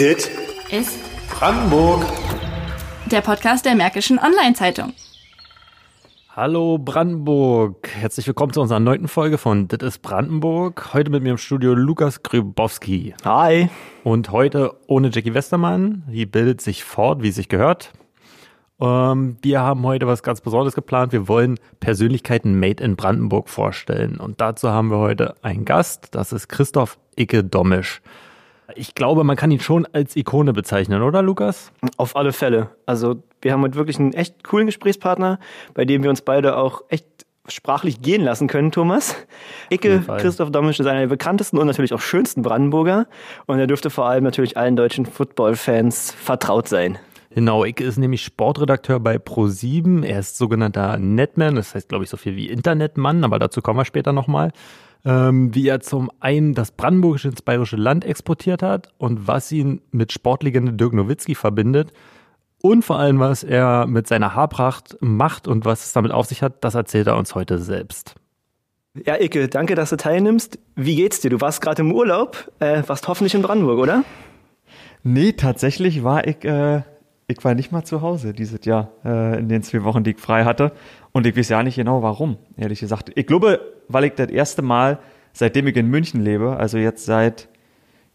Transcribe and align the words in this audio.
Dit 0.00 0.30
ist 0.70 0.98
Brandenburg. 1.28 2.06
der 3.10 3.20
Podcast 3.20 3.66
der 3.66 3.74
Märkischen 3.74 4.18
Online-Zeitung. 4.18 4.94
Hallo 6.30 6.78
Brandenburg. 6.78 7.86
Herzlich 7.86 8.26
willkommen 8.26 8.54
zu 8.54 8.62
unserer 8.62 8.80
neunten 8.80 9.08
Folge 9.08 9.36
von 9.36 9.68
Dit 9.68 9.82
ist 9.82 9.98
Brandenburg. 9.98 10.94
Heute 10.94 11.10
mit 11.10 11.22
mir 11.22 11.32
im 11.32 11.36
Studio 11.36 11.74
Lukas 11.74 12.22
Grybowski. 12.22 13.14
Hi. 13.26 13.68
Und 14.02 14.30
heute 14.32 14.74
ohne 14.86 15.10
Jackie 15.12 15.34
Westermann. 15.34 16.04
Die 16.08 16.24
bildet 16.24 16.62
sich 16.62 16.82
fort, 16.82 17.22
wie 17.22 17.28
es 17.28 17.34
sich 17.34 17.50
gehört. 17.50 17.92
Ähm, 18.80 19.36
wir 19.42 19.60
haben 19.60 19.82
heute 19.82 20.06
was 20.06 20.22
ganz 20.22 20.40
Besonderes 20.40 20.74
geplant. 20.74 21.12
Wir 21.12 21.28
wollen 21.28 21.60
Persönlichkeiten 21.80 22.58
made 22.58 22.82
in 22.82 22.96
Brandenburg 22.96 23.50
vorstellen. 23.50 24.16
Und 24.16 24.40
dazu 24.40 24.70
haben 24.70 24.90
wir 24.90 24.96
heute 24.96 25.34
einen 25.42 25.66
Gast. 25.66 26.14
Das 26.14 26.32
ist 26.32 26.48
Christoph 26.48 26.96
Icke 27.16 27.44
Domisch. 27.44 28.00
Ich 28.74 28.94
glaube, 28.94 29.24
man 29.24 29.36
kann 29.36 29.50
ihn 29.50 29.60
schon 29.60 29.86
als 29.92 30.16
Ikone 30.16 30.52
bezeichnen, 30.52 31.02
oder 31.02 31.22
Lukas? 31.22 31.72
Auf 31.96 32.16
alle 32.16 32.32
Fälle. 32.32 32.70
Also 32.86 33.22
wir 33.42 33.52
haben 33.52 33.62
heute 33.62 33.76
wirklich 33.76 33.98
einen 33.98 34.12
echt 34.12 34.44
coolen 34.44 34.66
Gesprächspartner, 34.66 35.38
bei 35.74 35.84
dem 35.84 36.02
wir 36.02 36.10
uns 36.10 36.22
beide 36.22 36.56
auch 36.56 36.82
echt 36.88 37.06
sprachlich 37.48 38.00
gehen 38.00 38.22
lassen 38.22 38.48
können, 38.48 38.70
Thomas. 38.70 39.16
Icke. 39.70 40.02
Christoph 40.18 40.50
Domisch 40.50 40.78
ist 40.78 40.86
einer 40.86 41.00
der 41.00 41.06
bekanntesten 41.08 41.58
und 41.58 41.66
natürlich 41.66 41.92
auch 41.92 42.00
schönsten 42.00 42.42
Brandenburger. 42.42 43.06
Und 43.46 43.58
er 43.58 43.66
dürfte 43.66 43.90
vor 43.90 44.06
allem 44.06 44.24
natürlich 44.24 44.56
allen 44.56 44.76
deutschen 44.76 45.06
Football-Fans 45.06 46.12
vertraut 46.12 46.68
sein. 46.68 46.98
Genau, 47.32 47.64
Icke 47.64 47.84
ist 47.84 47.96
nämlich 47.96 48.24
Sportredakteur 48.24 48.98
bei 48.98 49.16
Pro7. 49.16 50.04
Er 50.04 50.18
ist 50.18 50.36
sogenannter 50.36 50.98
Netman, 50.98 51.54
das 51.54 51.74
heißt, 51.74 51.88
glaube 51.88 52.04
ich, 52.04 52.10
so 52.10 52.16
viel 52.16 52.34
wie 52.34 52.48
Internetmann, 52.48 53.22
aber 53.22 53.38
dazu 53.38 53.62
kommen 53.62 53.78
wir 53.78 53.84
später 53.84 54.12
nochmal. 54.12 54.52
Ähm, 55.04 55.54
wie 55.54 55.66
er 55.66 55.80
zum 55.80 56.10
einen 56.20 56.54
das 56.54 56.72
Brandenburgische 56.72 57.28
ins 57.28 57.42
Bayerische 57.42 57.76
Land 57.76 58.04
exportiert 58.04 58.62
hat 58.62 58.92
und 58.98 59.26
was 59.26 59.50
ihn 59.50 59.80
mit 59.90 60.12
Sportlegende 60.12 60.74
Dirk 60.74 60.92
Nowitzki 60.92 61.34
verbindet. 61.34 61.92
Und 62.62 62.84
vor 62.84 62.98
allem, 62.98 63.18
was 63.18 63.42
er 63.42 63.86
mit 63.86 64.06
seiner 64.06 64.34
Haarpracht 64.34 64.98
macht 65.00 65.48
und 65.48 65.64
was 65.64 65.86
es 65.86 65.92
damit 65.92 66.12
auf 66.12 66.26
sich 66.26 66.42
hat, 66.42 66.62
das 66.62 66.74
erzählt 66.74 67.06
er 67.06 67.16
uns 67.16 67.34
heute 67.34 67.58
selbst. 67.58 68.14
Ja, 69.06 69.20
Icke, 69.20 69.48
danke, 69.48 69.74
dass 69.74 69.90
du 69.90 69.96
teilnimmst. 69.96 70.58
Wie 70.74 70.96
geht's 70.96 71.20
dir? 71.20 71.30
Du 71.30 71.40
warst 71.40 71.60
gerade 71.62 71.82
im 71.82 71.92
Urlaub, 71.92 72.50
äh, 72.58 72.82
warst 72.86 73.06
hoffentlich 73.08 73.34
in 73.34 73.42
Brandenburg, 73.42 73.78
oder? 73.78 74.04
Nee, 75.02 75.32
tatsächlich 75.32 76.02
war 76.02 76.26
ich, 76.26 76.44
äh, 76.44 76.82
ich 77.28 77.42
war 77.44 77.54
nicht 77.54 77.70
mal 77.72 77.84
zu 77.84 78.02
Hause 78.02 78.34
dieses 78.34 78.64
Jahr, 78.64 78.90
äh, 79.04 79.38
in 79.38 79.48
den 79.48 79.62
zwei 79.62 79.84
Wochen, 79.84 80.02
die 80.02 80.10
ich 80.10 80.18
frei 80.18 80.44
hatte. 80.44 80.72
Und 81.12 81.26
ich 81.26 81.36
weiß 81.36 81.48
ja 81.48 81.62
nicht 81.62 81.76
genau 81.76 82.02
warum, 82.02 82.36
ehrlich 82.56 82.80
gesagt. 82.80 83.12
Ich 83.14 83.26
glaube, 83.26 83.60
weil 83.88 84.04
ich 84.04 84.12
das 84.14 84.30
erste 84.30 84.62
Mal, 84.62 84.98
seitdem 85.32 85.66
ich 85.66 85.76
in 85.76 85.88
München 85.88 86.22
lebe, 86.22 86.56
also 86.56 86.78
jetzt 86.78 87.04
seit, 87.04 87.48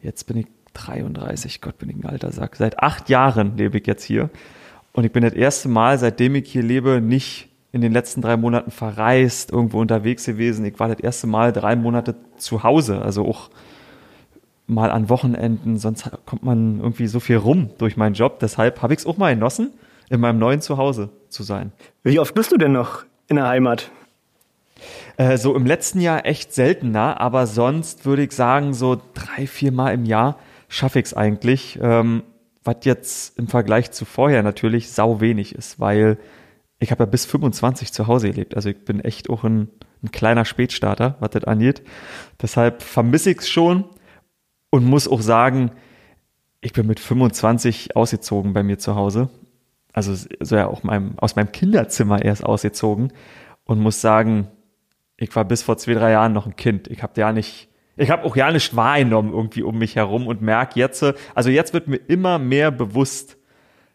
jetzt 0.02 0.25
bin 0.25 0.37
ich 0.37 0.47
33, 0.73 1.61
Gott, 1.61 1.77
bin 1.77 1.89
ich 1.89 1.95
ein 1.95 2.05
alter 2.05 2.31
Sack. 2.31 2.55
Seit 2.55 2.79
acht 2.79 3.09
Jahren 3.09 3.57
lebe 3.57 3.77
ich 3.77 3.87
jetzt 3.87 4.03
hier. 4.03 4.29
Und 4.93 5.03
ich 5.03 5.11
bin 5.11 5.23
das 5.23 5.33
erste 5.33 5.67
Mal, 5.67 5.97
seitdem 5.97 6.35
ich 6.35 6.49
hier 6.49 6.63
lebe, 6.63 7.02
nicht 7.02 7.49
in 7.71 7.81
den 7.81 7.91
letzten 7.91 8.21
drei 8.21 8.37
Monaten 8.37 8.71
verreist, 8.71 9.52
irgendwo 9.52 9.81
unterwegs 9.81 10.25
gewesen. 10.25 10.63
Ich 10.65 10.80
war 10.80 10.87
das 10.87 11.02
erste 11.02 11.27
Mal 11.27 11.52
drei 11.52 11.75
Monate 11.75 12.15
zu 12.37 12.63
Hause, 12.63 13.02
also 13.02 13.25
auch 13.27 13.49
mal 14.67 14.91
an 14.91 15.09
Wochenenden, 15.09 15.77
sonst 15.77 16.09
kommt 16.25 16.43
man 16.43 16.80
irgendwie 16.80 17.07
so 17.07 17.19
viel 17.19 17.35
rum 17.37 17.69
durch 17.77 17.97
meinen 17.97 18.15
Job. 18.15 18.39
Deshalb 18.39 18.81
habe 18.81 18.93
ich 18.93 18.99
es 18.99 19.05
auch 19.05 19.17
mal 19.17 19.33
genossen, 19.33 19.73
in 20.09 20.20
meinem 20.20 20.39
neuen 20.39 20.61
Zuhause 20.61 21.09
zu 21.30 21.44
sein. 21.44 21.72
Wie 22.03 22.20
oft 22.20 22.34
bist 22.34 22.52
du 22.52 22.58
denn 22.58 22.72
noch 22.72 23.06
in 23.28 23.38
der 23.38 23.48
Heimat? 23.48 23.92
Äh, 25.17 25.38
so 25.38 25.56
im 25.56 25.66
letzten 25.66 26.02
Jahr 26.02 26.25
echt 26.25 26.53
seltener, 26.53 27.20
aber 27.22 27.48
sonst 27.48 28.06
würde 28.06 28.23
ich 28.23 28.31
sagen, 28.31 28.73
so 28.73 29.02
drei, 29.14 29.48
vier 29.48 29.72
Mal 29.72 29.94
im 29.94 30.06
Jahr 30.06 30.38
schaffe 30.67 31.00
ich 31.00 31.06
es 31.06 31.14
eigentlich. 31.14 31.80
Ähm, 31.81 32.23
was 32.64 32.78
jetzt 32.83 33.38
im 33.38 33.48
Vergleich 33.48 33.92
zu 33.92 34.06
vorher 34.06 34.44
natürlich 34.44 34.92
sau 34.92 35.22
wenig 35.22 35.53
ist, 35.56 35.80
weil 35.80 36.17
ich 36.80 36.92
habe 36.92 37.03
ja 37.03 37.09
bis 37.09 37.26
25 37.26 37.94
zu 37.94 38.08
Hause 38.08 38.32
gelebt. 38.32 38.55
Also 38.55 38.70
ich 38.70 38.83
bin 38.83 38.99
echt 38.99 39.30
auch 39.30 39.44
ein, 39.44 39.70
ein 40.04 40.11
kleiner 40.11 40.45
Spätstarter, 40.45 41.15
was 41.20 41.30
das 41.30 41.45
angeht. 41.45 41.83
Deshalb 42.42 42.82
vermisse 42.82 43.32
ich 43.32 43.39
es 43.39 43.49
schon 43.49 43.86
und 44.71 44.83
muss 44.83 45.08
auch 45.08 45.21
sagen, 45.21 45.71
ich 46.60 46.73
bin 46.73 46.88
mit 46.88 46.99
25 46.99 47.95
ausgezogen 47.95 48.54
bei 48.54 48.64
mir 48.64 48.80
zu 48.80 48.95
Hause. 48.95 49.30
Also 49.95 50.14
so 50.42 50.58
ja 50.58 50.67
auch 50.67 50.83
meinem, 50.83 51.17
aus 51.20 51.38
meinem 51.38 51.54
Kinderzimmer 51.54 52.22
erst 52.22 52.44
ausgezogen 52.44 53.14
und 53.64 53.80
muss 53.80 54.02
sagen, 54.02 54.50
ich 55.16 55.33
war 55.38 55.45
bis 55.45 55.64
vor 55.64 55.78
zwei, 55.78 55.94
drei 55.94 56.11
Jahren 56.11 56.33
noch 56.33 56.45
ein 56.45 56.58
Kind. 56.58 56.89
Ich 56.89 57.02
habe 57.02 57.14
ja 57.20 57.32
nicht, 57.32 57.70
ich 57.95 58.10
habe 58.10 58.26
auch 58.26 58.36
ja 58.36 58.52
nicht 58.52 58.76
wahrgenommen 58.76 59.32
irgendwie 59.32 59.64
um 59.64 59.78
mich 59.78 59.95
herum 59.95 60.28
und 60.28 60.42
merke 60.42 60.78
jetzt, 60.78 61.02
also 61.33 61.50
jetzt 61.50 61.73
wird 61.73 61.88
mir 61.88 61.95
immer 61.95 62.39
mehr 62.39 62.72
bewusst, 62.72 63.38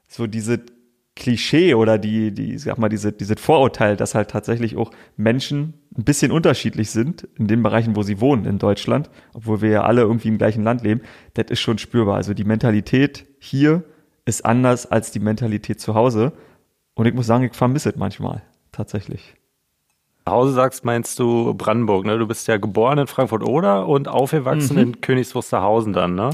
so 0.09 0.27
diese 0.27 0.61
Klischee 1.17 1.75
oder 1.75 1.99
die, 1.99 2.33
die, 2.33 2.57
sag 2.57 2.79
mal, 2.79 2.89
diese, 2.89 3.13
dieses 3.13 3.39
Vorurteil, 3.39 3.95
dass 3.97 4.15
halt 4.15 4.31
tatsächlich 4.31 4.79
auch 4.79 4.93
Menschen 5.19 5.75
ein 5.99 6.05
bisschen 6.05 6.33
unterschiedlich 6.33 6.91
sind 6.93 7.29
in 7.37 7.47
den 7.47 7.63
Bereichen, 7.63 7.95
wo 7.95 8.03
sie 8.03 8.23
wohnen 8.23 8.47
in 8.47 8.59
Deutschland, 8.59 9.11
obwohl 9.35 9.61
wir 9.61 9.69
ja 9.69 9.83
alle 9.83 10.01
irgendwie 10.01 10.29
im 10.29 10.39
gleichen 10.39 10.65
Land 10.65 10.83
leben, 10.83 11.03
das 11.35 11.51
ist 11.51 11.61
schon 11.61 11.77
spürbar. 11.77 12.17
Also 12.17 12.33
die 12.33 12.45
Mentalität 12.45 13.27
hier 13.39 13.85
ist 14.25 14.45
anders 14.45 14.91
als 14.91 15.11
die 15.11 15.21
Mentalität 15.21 15.81
zu 15.81 15.95
Hause. 15.95 16.33
Und 16.95 17.07
ich 17.07 17.15
muss 17.15 17.27
sagen, 17.27 17.45
ich 17.45 17.55
vermisse 17.55 17.91
es 17.91 17.97
manchmal, 17.97 18.43
tatsächlich. 18.73 19.35
Zu 20.27 20.33
Hause 20.33 20.53
sagst, 20.53 20.85
meinst 20.85 21.19
du 21.19 21.55
Brandenburg, 21.55 22.05
ne? 22.05 22.19
Du 22.19 22.27
bist 22.27 22.47
ja 22.47 22.57
geboren 22.59 22.99
in 22.99 23.07
Frankfurt-Oder 23.07 23.87
und 23.89 24.07
aufgewachsen 24.09 24.75
Mhm. 24.77 24.83
in 24.83 25.01
Königs 25.01 25.35
Wusterhausen 25.35 25.93
dann, 25.93 26.15
ne? 26.15 26.31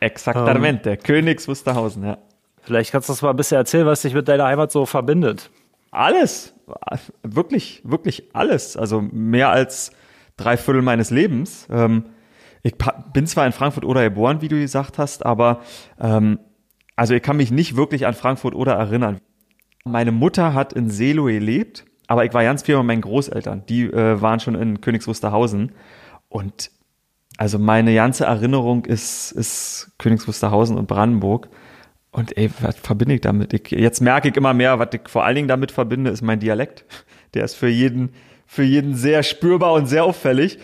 Exaktamente, 0.00 0.96
Königs 0.96 1.48
Wusterhausen, 1.48 2.04
ja. 2.04 2.18
Vielleicht 2.62 2.92
kannst 2.92 3.08
du 3.08 3.12
uns 3.12 3.22
mal 3.22 3.30
ein 3.30 3.36
bisschen 3.36 3.56
erzählen, 3.58 3.86
was 3.86 4.02
dich 4.02 4.12
mit 4.12 4.26
deiner 4.28 4.44
Heimat 4.44 4.72
so 4.72 4.86
verbindet. 4.86 5.50
Alles. 5.92 6.52
Wirklich, 7.22 7.80
wirklich 7.84 8.24
alles. 8.32 8.76
Also 8.76 9.00
mehr 9.00 9.50
als 9.50 9.92
drei 10.36 10.56
Viertel 10.56 10.82
meines 10.82 11.10
Lebens. 11.10 11.66
Ähm, 11.70 12.06
ich 12.62 12.74
bin 13.12 13.26
zwar 13.28 13.46
in 13.46 13.52
Frankfurt 13.52 13.84
oder 13.84 14.02
geboren, 14.02 14.40
wie 14.40 14.48
du 14.48 14.58
gesagt 14.58 14.98
hast, 14.98 15.24
aber 15.24 15.60
ähm, 16.00 16.40
also 16.96 17.14
ich 17.14 17.22
kann 17.22 17.36
mich 17.36 17.50
nicht 17.50 17.76
wirklich 17.76 18.06
an 18.06 18.14
Frankfurt 18.14 18.54
oder 18.54 18.72
erinnern. 18.74 19.20
Meine 19.84 20.12
Mutter 20.12 20.54
hat 20.54 20.72
in 20.72 20.90
Selo 20.90 21.24
gelebt, 21.24 21.84
aber 22.08 22.24
ich 22.24 22.34
war 22.34 22.42
ganz 22.42 22.62
viel 22.62 22.76
bei 22.76 22.82
meinen 22.82 23.02
Großeltern. 23.02 23.64
Die 23.68 23.84
äh, 23.84 24.20
waren 24.20 24.40
schon 24.40 24.54
in 24.54 24.80
Königs 24.80 25.06
Wusterhausen. 25.06 25.72
Und 26.28 26.70
also 27.36 27.58
meine 27.58 27.94
ganze 27.94 28.24
Erinnerung 28.24 28.84
ist, 28.86 29.30
ist 29.32 29.92
Königs 29.98 30.26
Wusterhausen 30.26 30.76
und 30.76 30.88
Brandenburg. 30.88 31.48
Und 32.10 32.36
ey, 32.38 32.50
was 32.60 32.76
verbinde 32.76 33.14
ich 33.14 33.20
damit? 33.20 33.52
Ich, 33.52 33.70
jetzt 33.70 34.00
merke 34.00 34.28
ich 34.28 34.36
immer 34.36 34.54
mehr, 34.54 34.78
was 34.78 34.88
ich 34.92 35.02
vor 35.06 35.24
allen 35.24 35.36
Dingen 35.36 35.48
damit 35.48 35.70
verbinde, 35.70 36.10
ist 36.10 36.22
mein 36.22 36.40
Dialekt. 36.40 36.84
Der 37.34 37.44
ist 37.44 37.54
für 37.54 37.68
jeden, 37.68 38.14
für 38.46 38.62
jeden 38.62 38.94
sehr 38.94 39.22
spürbar 39.22 39.74
und 39.74 39.86
sehr 39.86 40.04
auffällig. 40.04 40.58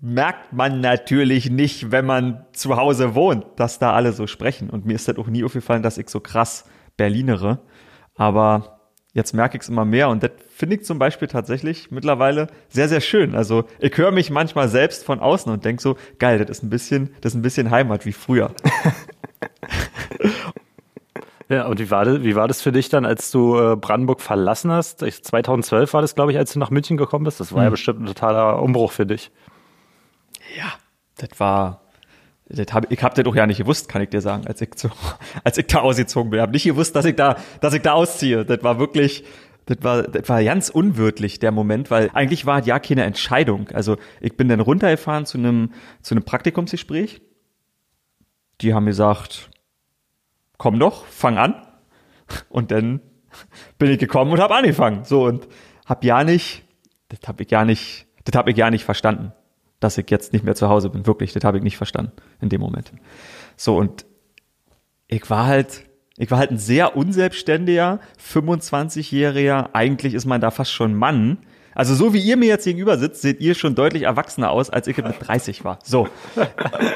Merkt 0.00 0.52
man 0.52 0.80
natürlich 0.80 1.50
nicht, 1.50 1.90
wenn 1.90 2.04
man 2.04 2.44
zu 2.52 2.76
Hause 2.76 3.14
wohnt, 3.14 3.46
dass 3.56 3.78
da 3.78 3.92
alle 3.92 4.12
so 4.12 4.26
sprechen. 4.26 4.68
Und 4.70 4.84
mir 4.84 4.94
ist 4.94 5.08
das 5.08 5.16
auch 5.16 5.26
nie 5.26 5.42
aufgefallen, 5.42 5.82
dass 5.82 5.98
ich 5.98 6.08
so 6.10 6.20
krass 6.20 6.64
Berlinere. 6.96 7.60
Aber 8.14 8.80
jetzt 9.14 9.32
merke 9.32 9.56
ich 9.56 9.62
es 9.62 9.68
immer 9.70 9.86
mehr 9.86 10.10
und 10.10 10.22
das 10.22 10.32
finde 10.50 10.76
ich 10.76 10.84
zum 10.84 10.98
Beispiel 10.98 11.28
tatsächlich 11.28 11.90
mittlerweile 11.90 12.48
sehr, 12.68 12.88
sehr 12.88 13.00
schön. 13.00 13.34
Also 13.34 13.64
ich 13.78 13.96
höre 13.96 14.10
mich 14.10 14.30
manchmal 14.30 14.68
selbst 14.68 15.04
von 15.04 15.20
außen 15.20 15.50
und 15.50 15.64
denke 15.64 15.82
so, 15.82 15.96
geil, 16.18 16.38
das 16.38 16.58
ist 16.58 16.62
ein 16.62 16.70
bisschen, 16.70 17.14
das 17.22 17.32
ist 17.32 17.38
ein 17.38 17.42
bisschen 17.42 17.70
Heimat 17.70 18.04
wie 18.04 18.12
früher. 18.12 18.52
Ja, 21.48 21.66
und 21.66 21.78
wie 21.78 21.90
war 21.92 22.04
das, 22.04 22.24
wie 22.24 22.34
war 22.34 22.48
das 22.48 22.60
für 22.60 22.72
dich 22.72 22.88
dann, 22.88 23.04
als 23.04 23.30
du 23.30 23.56
äh, 23.56 23.76
Brandenburg 23.76 24.20
verlassen 24.20 24.72
hast? 24.72 25.02
Ich, 25.02 25.22
2012 25.22 25.94
war 25.94 26.02
das, 26.02 26.16
glaube 26.16 26.32
ich, 26.32 26.38
als 26.38 26.52
du 26.52 26.58
nach 26.58 26.70
München 26.70 26.96
gekommen 26.96 27.24
bist. 27.24 27.38
Das 27.38 27.52
war 27.52 27.62
ja 27.62 27.70
bestimmt 27.70 28.00
ein 28.00 28.06
totaler 28.06 28.60
Umbruch 28.60 28.90
für 28.90 29.06
dich. 29.06 29.30
Ja, 30.56 30.72
das 31.18 31.38
war, 31.38 31.82
das 32.48 32.72
hab, 32.72 32.90
ich 32.90 33.02
habe 33.02 33.14
das 33.14 33.24
doch 33.24 33.36
ja 33.36 33.46
nicht 33.46 33.58
gewusst, 33.58 33.88
kann 33.88 34.00
ich 34.00 34.08
dir 34.08 34.22
sagen, 34.22 34.46
als 34.46 34.60
ich, 34.62 34.74
zu, 34.74 34.88
als 35.44 35.58
ich 35.58 35.66
da 35.66 35.80
ausgezogen 35.80 36.30
bin. 36.30 36.38
Ich 36.38 36.42
habe 36.42 36.52
nicht 36.52 36.64
gewusst, 36.64 36.96
dass 36.96 37.04
ich 37.04 37.14
da, 37.14 37.36
dass 37.60 37.74
ich 37.74 37.82
da 37.82 37.92
ausziehe. 37.92 38.44
Das 38.46 38.62
war 38.62 38.78
wirklich, 38.78 39.24
das 39.66 39.78
war, 39.82 40.04
das 40.04 40.28
war 40.28 40.42
ganz 40.42 40.70
unwirtlich, 40.70 41.40
der 41.40 41.52
Moment, 41.52 41.90
weil 41.90 42.10
eigentlich 42.14 42.46
war 42.46 42.64
ja 42.64 42.78
keine 42.78 43.04
Entscheidung. 43.04 43.68
Also 43.74 43.98
ich 44.20 44.36
bin 44.36 44.48
dann 44.48 44.60
runtergefahren 44.60 45.26
zu 45.26 45.36
einem, 45.36 45.72
zu 46.00 46.14
einem 46.14 46.24
Praktikumsgespräch. 46.24 47.20
Die 48.62 48.72
haben 48.72 48.86
gesagt, 48.86 49.50
komm 50.56 50.78
doch, 50.78 51.04
fang 51.04 51.36
an. 51.36 51.66
Und 52.48 52.70
dann 52.70 53.00
bin 53.78 53.90
ich 53.90 53.98
gekommen 53.98 54.32
und 54.32 54.40
habe 54.40 54.54
angefangen. 54.54 55.04
So 55.04 55.24
und 55.24 55.46
hab 55.84 56.02
ja 56.02 56.24
nicht, 56.24 56.64
das 57.08 57.20
habe 57.28 57.42
ich 57.42 57.50
ja 57.50 57.66
nicht, 57.66 58.06
das 58.24 58.34
habe 58.38 58.50
ich 58.50 58.56
ja 58.56 58.70
nicht 58.70 58.84
verstanden, 58.84 59.32
dass 59.80 59.98
ich 59.98 60.10
jetzt 60.10 60.32
nicht 60.32 60.44
mehr 60.44 60.54
zu 60.54 60.68
Hause 60.68 60.90
bin. 60.90 61.06
Wirklich, 61.06 61.32
das 61.32 61.44
habe 61.44 61.58
ich 61.58 61.64
nicht 61.64 61.76
verstanden 61.76 62.12
in 62.40 62.48
dem 62.48 62.60
Moment. 62.60 62.92
So 63.56 63.76
und 63.76 64.06
ich 65.08 65.28
war 65.30 65.46
halt, 65.46 65.84
ich 66.16 66.30
war 66.30 66.38
halt 66.38 66.50
ein 66.50 66.58
sehr 66.58 66.96
unselbstständiger 66.96 68.00
25-jähriger. 68.20 69.70
Eigentlich 69.72 70.14
ist 70.14 70.24
man 70.26 70.40
da 70.40 70.50
fast 70.50 70.72
schon 70.72 70.94
Mann, 70.94 71.38
Also 71.76 71.94
so 71.94 72.14
wie 72.14 72.20
ihr 72.20 72.38
mir 72.38 72.48
jetzt 72.48 72.64
gegenüber 72.64 72.96
sitzt, 72.96 73.20
seht 73.20 73.38
ihr 73.40 73.54
schon 73.54 73.74
deutlich 73.74 74.04
erwachsener 74.04 74.50
aus, 74.50 74.70
als 74.70 74.86
ich 74.86 74.96
mit 74.96 75.14
30 75.20 75.62
war. 75.62 75.78
So. 75.84 76.08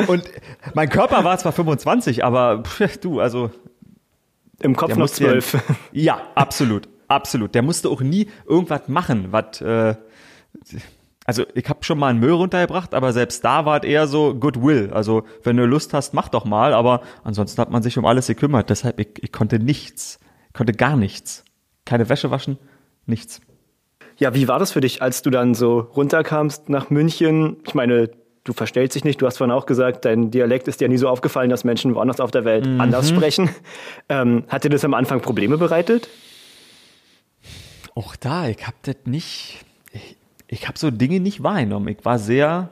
Und 0.07 0.25
mein 0.73 0.89
Körper 0.89 1.23
war 1.23 1.37
zwar 1.37 1.53
25, 1.53 2.25
aber 2.25 2.63
pff, 2.63 2.97
du, 2.97 3.21
also 3.21 3.51
Im 4.61 4.75
Kopf 4.75 4.97
noch 4.97 5.11
zwölf. 5.11 5.59
ja, 5.93 6.23
absolut, 6.35 6.89
absolut. 7.09 7.55
Der 7.55 7.61
musste 7.61 7.91
auch 7.91 8.01
nie 8.01 8.29
irgendwas 8.49 8.89
machen, 8.89 9.33
was. 9.33 9.61
Äh, 9.61 9.97
also 11.31 11.45
ich 11.55 11.69
habe 11.69 11.85
schon 11.85 11.97
mal 11.97 12.09
einen 12.09 12.19
Müll 12.19 12.33
runtergebracht, 12.33 12.93
aber 12.93 13.13
selbst 13.13 13.45
da 13.45 13.65
war 13.65 13.79
es 13.79 13.89
eher 13.89 14.09
so 14.09 14.35
Goodwill. 14.35 14.91
Also 14.93 15.23
wenn 15.45 15.57
du 15.57 15.65
Lust 15.65 15.95
hast, 15.95 16.13
mach 16.13 16.29
doch 16.29 16.45
mal. 16.45 16.75
Aber 16.75 17.03
ansonsten 17.23 17.61
hat 17.61 17.71
man 17.71 17.85
sich 17.85 17.97
um 17.97 18.05
alles 18.05 18.27
gekümmert. 18.27 18.69
Deshalb 18.69 18.99
ich, 18.99 19.11
ich 19.21 19.31
konnte 19.31 19.61
nichts, 19.61 20.19
ich 20.49 20.55
konnte 20.55 20.73
gar 20.73 20.97
nichts. 20.97 21.45
Keine 21.85 22.09
Wäsche 22.09 22.33
waschen, 22.33 22.59
nichts. 23.07 23.41
Ja, 24.17 24.35
wie 24.35 24.49
war 24.49 24.59
das 24.59 24.73
für 24.73 24.81
dich, 24.81 25.03
als 25.03 25.23
du 25.23 25.31
dann 25.31 25.55
so 25.55 25.79
runterkamst 25.79 26.69
nach 26.69 26.91
München? 26.91 27.59
Ich 27.65 27.75
meine, 27.75 28.11
du 28.43 28.53
verstellst 28.53 28.97
dich 28.97 29.05
nicht. 29.05 29.23
Du 29.23 29.27
hast 29.27 29.39
vorhin 29.39 29.55
auch 29.55 29.67
gesagt, 29.67 30.07
dein 30.07 30.33
Dialekt 30.33 30.67
ist 30.67 30.81
dir 30.81 30.89
nie 30.89 30.99
so 30.99 31.09
aufgefallen, 31.09 31.49
dass 31.49 31.63
Menschen 31.63 31.95
woanders 31.95 32.19
auf 32.19 32.33
der 32.33 32.45
Welt 32.45 32.67
anders 32.67 33.09
sprechen. 33.09 33.51
Ähm, 34.09 34.43
hat 34.49 34.65
dir 34.65 34.71
das 34.71 34.85
am 34.85 34.95
Anfang 34.95 35.21
Probleme 35.21 35.57
bereitet? 35.57 36.09
Auch 37.95 38.17
da, 38.17 38.49
ich 38.49 38.67
hab 38.67 38.75
das 38.83 38.97
nicht, 39.05 39.65
ich, 39.93 40.17
ich 40.53 40.67
habe 40.67 40.79
so 40.79 40.91
Dinge 40.91 41.21
nicht 41.21 41.43
wahrgenommen. 41.43 41.89
Ich 41.89 42.05
war 42.05 42.19
sehr, 42.19 42.71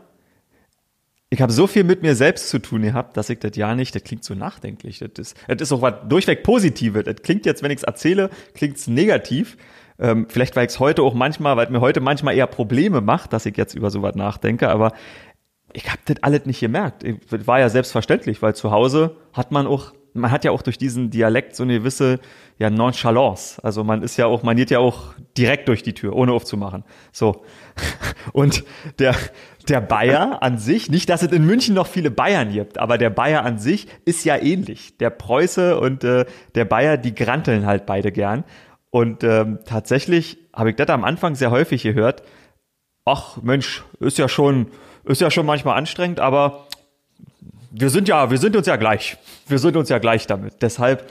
ich 1.30 1.40
habe 1.40 1.52
so 1.52 1.68
viel 1.68 1.84
mit 1.84 2.02
mir 2.02 2.16
selbst 2.16 2.48
zu 2.48 2.58
tun 2.58 2.82
gehabt, 2.82 3.16
dass 3.16 3.30
ich 3.30 3.38
das 3.38 3.56
ja 3.56 3.76
nicht, 3.76 3.94
das 3.94 4.02
klingt 4.02 4.24
so 4.24 4.34
nachdenklich. 4.34 4.98
Das 4.98 5.10
ist, 5.16 5.36
das 5.46 5.60
ist 5.60 5.72
auch 5.72 5.80
was 5.80 5.94
durchweg 6.08 6.42
Positives. 6.42 7.04
Das 7.04 7.22
klingt 7.22 7.46
jetzt, 7.46 7.62
wenn 7.62 7.70
ich 7.70 7.78
es 7.78 7.82
erzähle, 7.84 8.30
klingt 8.54 8.78
es 8.78 8.88
negativ. 8.88 9.56
Ähm, 10.00 10.26
vielleicht, 10.28 10.56
weil 10.56 10.66
ich 10.66 10.72
es 10.72 10.80
heute 10.80 11.02
auch 11.02 11.14
manchmal, 11.14 11.56
weil 11.56 11.70
mir 11.70 11.80
heute 11.80 12.00
manchmal 12.00 12.36
eher 12.36 12.48
Probleme 12.48 13.00
macht, 13.00 13.32
dass 13.32 13.46
ich 13.46 13.56
jetzt 13.56 13.74
über 13.74 13.90
sowas 13.90 14.16
nachdenke, 14.16 14.68
aber 14.68 14.92
ich 15.72 15.88
habe 15.88 16.00
das 16.04 16.16
alles 16.22 16.46
nicht 16.46 16.60
gemerkt. 16.60 17.04
Ich, 17.04 17.16
das 17.30 17.46
war 17.46 17.60
ja 17.60 17.68
selbstverständlich, 17.68 18.42
weil 18.42 18.56
zu 18.56 18.72
Hause 18.72 19.16
hat 19.32 19.52
man 19.52 19.68
auch, 19.68 19.92
man 20.14 20.30
hat 20.30 20.44
ja 20.44 20.50
auch 20.50 20.62
durch 20.62 20.78
diesen 20.78 21.10
Dialekt 21.10 21.56
so 21.56 21.62
eine 21.62 21.78
gewisse 21.78 22.20
ja, 22.58 22.70
Nonchalance. 22.70 23.62
Also 23.62 23.84
man 23.84 24.02
ist 24.02 24.16
ja 24.16 24.26
auch, 24.26 24.42
man 24.42 24.56
geht 24.56 24.70
ja 24.70 24.78
auch 24.78 25.14
direkt 25.36 25.68
durch 25.68 25.82
die 25.82 25.94
Tür, 25.94 26.14
ohne 26.14 26.32
aufzumachen. 26.32 26.84
So. 27.12 27.44
Und 28.32 28.64
der, 28.98 29.14
der 29.68 29.80
Bayer 29.80 30.42
an 30.42 30.58
sich, 30.58 30.90
nicht, 30.90 31.08
dass 31.08 31.22
es 31.22 31.32
in 31.32 31.46
München 31.46 31.74
noch 31.74 31.86
viele 31.86 32.10
Bayern 32.10 32.52
gibt, 32.52 32.78
aber 32.78 32.98
der 32.98 33.10
Bayer 33.10 33.44
an 33.44 33.58
sich 33.58 33.86
ist 34.04 34.24
ja 34.24 34.36
ähnlich. 34.36 34.96
Der 34.98 35.10
Preuße 35.10 35.78
und 35.78 36.04
äh, 36.04 36.26
der 36.54 36.64
Bayer, 36.64 36.96
die 36.96 37.14
granteln 37.14 37.66
halt 37.66 37.86
beide 37.86 38.12
gern. 38.12 38.44
Und 38.90 39.22
ähm, 39.22 39.60
tatsächlich 39.64 40.38
habe 40.54 40.70
ich 40.70 40.76
das 40.76 40.88
am 40.88 41.04
Anfang 41.04 41.34
sehr 41.34 41.50
häufig 41.50 41.82
gehört. 41.82 42.22
Ach 43.04 43.36
Mensch, 43.42 43.84
ist 44.00 44.18
ja 44.18 44.28
schon, 44.28 44.68
ist 45.04 45.20
ja 45.20 45.30
schon 45.30 45.46
manchmal 45.46 45.76
anstrengend, 45.76 46.20
aber 46.20 46.67
wir 47.70 47.90
sind 47.90 48.08
ja, 48.08 48.30
wir 48.30 48.38
sind 48.38 48.56
uns 48.56 48.66
ja 48.66 48.76
gleich. 48.76 49.16
Wir 49.46 49.58
sind 49.58 49.76
uns 49.76 49.88
ja 49.88 49.98
gleich 49.98 50.26
damit. 50.26 50.62
Deshalb 50.62 51.10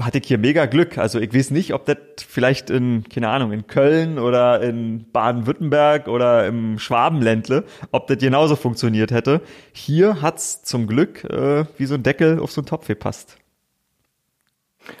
hatte 0.00 0.18
ich 0.18 0.26
hier 0.26 0.38
mega 0.38 0.66
Glück. 0.66 0.98
Also 0.98 1.20
ich 1.20 1.32
weiß 1.32 1.50
nicht, 1.52 1.72
ob 1.72 1.86
das 1.86 1.96
vielleicht 2.26 2.70
in, 2.70 3.04
keine 3.08 3.28
Ahnung, 3.28 3.52
in 3.52 3.66
Köln 3.66 4.18
oder 4.18 4.60
in 4.60 5.06
Baden-Württemberg 5.12 6.08
oder 6.08 6.46
im 6.46 6.78
Schwabenländle, 6.78 7.64
ob 7.92 8.08
das 8.08 8.18
genauso 8.18 8.56
funktioniert 8.56 9.12
hätte. 9.12 9.40
Hier 9.72 10.20
hat's 10.20 10.62
zum 10.64 10.86
Glück 10.86 11.24
äh, 11.24 11.64
wie 11.78 11.86
so 11.86 11.94
ein 11.94 12.02
Deckel 12.02 12.40
auf 12.40 12.50
so 12.50 12.60
einen 12.60 12.66
Topf 12.66 12.88
gepasst. 12.88 13.36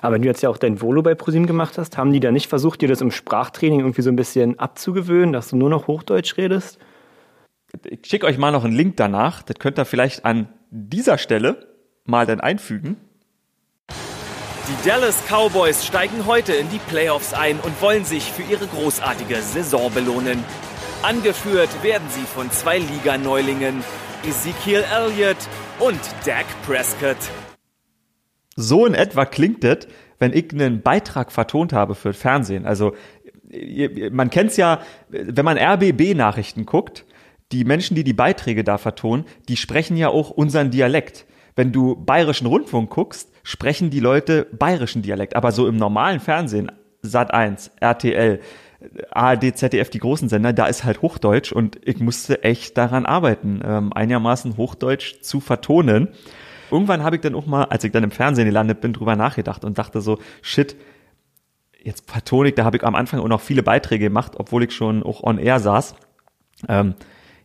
Aber 0.00 0.14
wenn 0.14 0.22
du 0.22 0.28
jetzt 0.28 0.42
ja 0.42 0.48
auch 0.48 0.56
dein 0.56 0.80
Volo 0.80 1.02
bei 1.02 1.14
ProSieben 1.14 1.46
gemacht 1.46 1.76
hast, 1.76 1.98
haben 1.98 2.12
die 2.12 2.20
da 2.20 2.30
nicht 2.30 2.48
versucht, 2.48 2.80
dir 2.80 2.88
das 2.88 3.00
im 3.00 3.10
Sprachtraining 3.10 3.80
irgendwie 3.80 4.02
so 4.02 4.10
ein 4.10 4.16
bisschen 4.16 4.58
abzugewöhnen, 4.58 5.32
dass 5.32 5.48
du 5.48 5.56
nur 5.56 5.68
noch 5.68 5.88
Hochdeutsch 5.88 6.36
redest? 6.38 6.78
Ich 7.84 8.06
schicke 8.06 8.26
euch 8.26 8.38
mal 8.38 8.52
noch 8.52 8.64
einen 8.64 8.76
Link 8.76 8.96
danach. 8.96 9.42
Das 9.42 9.58
könnt 9.58 9.78
ihr 9.78 9.84
vielleicht 9.84 10.24
an 10.24 10.48
dieser 10.74 11.18
Stelle 11.18 11.68
mal 12.04 12.26
dann 12.26 12.40
einfügen. 12.40 12.96
Die 13.88 14.88
Dallas 14.88 15.22
Cowboys 15.28 15.86
steigen 15.86 16.26
heute 16.26 16.52
in 16.54 16.68
die 16.70 16.78
Playoffs 16.78 17.32
ein 17.32 17.60
und 17.60 17.80
wollen 17.80 18.04
sich 18.04 18.32
für 18.32 18.42
ihre 18.42 18.66
großartige 18.66 19.36
Saison 19.36 19.92
belohnen. 19.92 20.42
Angeführt 21.02 21.68
werden 21.82 22.08
sie 22.10 22.22
von 22.22 22.50
zwei 22.50 22.78
Liga-Neulingen, 22.78 23.84
Ezekiel 24.26 24.84
Elliott 24.92 25.36
und 25.78 26.00
Dak 26.24 26.46
Prescott. 26.66 27.18
So 28.56 28.84
in 28.86 28.94
etwa 28.94 29.26
klingt 29.26 29.62
es, 29.64 29.86
wenn 30.18 30.32
ich 30.32 30.52
einen 30.52 30.82
Beitrag 30.82 31.30
vertont 31.30 31.72
habe 31.72 31.94
für 31.94 32.14
Fernsehen. 32.14 32.66
Also 32.66 32.96
man 34.10 34.30
kennt's 34.30 34.56
ja, 34.56 34.80
wenn 35.08 35.44
man 35.44 35.56
RBB-Nachrichten 35.56 36.66
guckt, 36.66 37.04
die 37.52 37.64
Menschen, 37.64 37.94
die 37.94 38.04
die 38.04 38.12
Beiträge 38.12 38.64
da 38.64 38.78
vertonen, 38.78 39.24
die 39.48 39.56
sprechen 39.56 39.96
ja 39.96 40.08
auch 40.08 40.30
unseren 40.30 40.70
Dialekt. 40.70 41.26
Wenn 41.56 41.72
du 41.72 41.94
bayerischen 41.94 42.46
Rundfunk 42.46 42.90
guckst, 42.90 43.30
sprechen 43.42 43.90
die 43.90 44.00
Leute 44.00 44.46
bayerischen 44.52 45.02
Dialekt. 45.02 45.36
Aber 45.36 45.52
so 45.52 45.68
im 45.68 45.76
normalen 45.76 46.20
Fernsehen, 46.20 46.72
Sat1, 47.04 47.70
RTL, 47.80 48.40
ARD, 49.10 49.56
ZDF, 49.56 49.90
die 49.90 49.98
großen 49.98 50.28
Sender, 50.28 50.52
da 50.52 50.66
ist 50.66 50.84
halt 50.84 51.02
Hochdeutsch 51.02 51.52
und 51.52 51.78
ich 51.82 52.00
musste 52.00 52.42
echt 52.42 52.76
daran 52.76 53.06
arbeiten, 53.06 53.60
ähm, 53.64 53.92
einigermaßen 53.92 54.56
Hochdeutsch 54.56 55.20
zu 55.20 55.40
vertonen. 55.40 56.08
Irgendwann 56.70 57.02
habe 57.02 57.16
ich 57.16 57.22
dann 57.22 57.34
auch 57.34 57.46
mal, 57.46 57.64
als 57.64 57.84
ich 57.84 57.92
dann 57.92 58.04
im 58.04 58.10
Fernsehen 58.10 58.46
gelandet 58.46 58.80
bin, 58.80 58.92
drüber 58.92 59.16
nachgedacht 59.16 59.64
und 59.64 59.78
dachte 59.78 60.00
so, 60.00 60.18
shit, 60.42 60.76
jetzt 61.82 62.10
vertone 62.10 62.48
ich, 62.48 62.54
da 62.54 62.64
habe 62.64 62.76
ich 62.76 62.84
am 62.84 62.94
Anfang 62.94 63.20
auch 63.20 63.28
noch 63.28 63.40
viele 63.40 63.62
Beiträge 63.62 64.04
gemacht, 64.06 64.32
obwohl 64.36 64.64
ich 64.64 64.72
schon 64.72 65.02
auch 65.02 65.22
on 65.22 65.38
air 65.38 65.60
saß. 65.60 65.94
Ähm, 66.68 66.94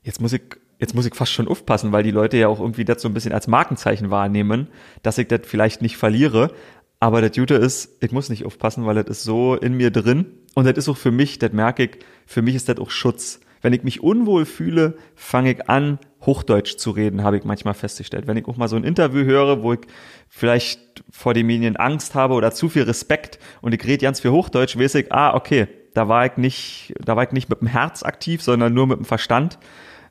jetzt 0.09 0.19
muss 0.19 0.33
ich 0.33 0.41
jetzt 0.79 0.95
muss 0.95 1.05
ich 1.05 1.13
fast 1.13 1.31
schon 1.31 1.47
aufpassen, 1.47 1.91
weil 1.91 2.01
die 2.01 2.11
Leute 2.11 2.37
ja 2.37 2.47
auch 2.47 2.59
irgendwie 2.59 2.85
das 2.85 3.01
so 3.01 3.07
ein 3.09 3.13
bisschen 3.13 3.33
als 3.33 3.47
Markenzeichen 3.47 4.09
wahrnehmen, 4.09 4.67
dass 5.03 5.19
ich 5.19 5.27
das 5.27 5.41
vielleicht 5.43 5.83
nicht 5.83 5.97
verliere. 5.97 6.51
Aber 6.99 7.21
das 7.21 7.33
Gute 7.33 7.55
ist, 7.55 8.01
ich 8.01 8.11
muss 8.11 8.29
nicht 8.29 8.45
aufpassen, 8.45 8.85
weil 8.85 8.95
das 8.95 9.07
ist 9.09 9.23
so 9.23 9.55
in 9.55 9.75
mir 9.75 9.91
drin. 9.91 10.25
Und 10.55 10.65
das 10.65 10.77
ist 10.77 10.89
auch 10.89 10.97
für 10.97 11.11
mich, 11.11 11.37
das 11.37 11.51
merke 11.51 11.83
ich, 11.83 11.99
für 12.25 12.41
mich 12.41 12.55
ist 12.55 12.69
das 12.69 12.79
auch 12.79 12.89
Schutz. 12.89 13.39
Wenn 13.61 13.73
ich 13.73 13.83
mich 13.83 14.01
unwohl 14.01 14.45
fühle, 14.45 14.97
fange 15.15 15.51
ich 15.51 15.69
an, 15.69 15.99
Hochdeutsch 16.25 16.77
zu 16.77 16.91
reden, 16.91 17.23
habe 17.23 17.37
ich 17.37 17.43
manchmal 17.43 17.73
festgestellt. 17.73 18.25
Wenn 18.25 18.37
ich 18.37 18.47
auch 18.47 18.57
mal 18.57 18.69
so 18.69 18.77
ein 18.77 18.83
Interview 18.85 19.25
höre, 19.25 19.61
wo 19.61 19.73
ich 19.73 19.81
vielleicht 20.27 21.03
vor 21.11 21.33
den 21.33 21.45
Medien 21.45 21.75
Angst 21.75 22.15
habe 22.15 22.33
oder 22.33 22.51
zu 22.51 22.67
viel 22.69 22.83
Respekt 22.83 23.37
und 23.61 23.73
ich 23.73 23.83
rede 23.85 24.05
ganz 24.05 24.21
viel 24.21 24.31
Hochdeutsch, 24.31 24.77
weiß 24.77 24.95
ich, 24.95 25.11
ah, 25.11 25.35
okay, 25.35 25.67
da 25.93 26.07
war 26.07 26.25
ich 26.25 26.37
nicht, 26.37 26.93
da 27.03 27.15
war 27.15 27.23
ich 27.23 27.31
nicht 27.31 27.49
mit 27.49 27.61
dem 27.61 27.67
Herz 27.67 28.03
aktiv, 28.03 28.41
sondern 28.41 28.73
nur 28.73 28.87
mit 28.87 28.97
dem 28.97 29.05
Verstand. 29.05 29.59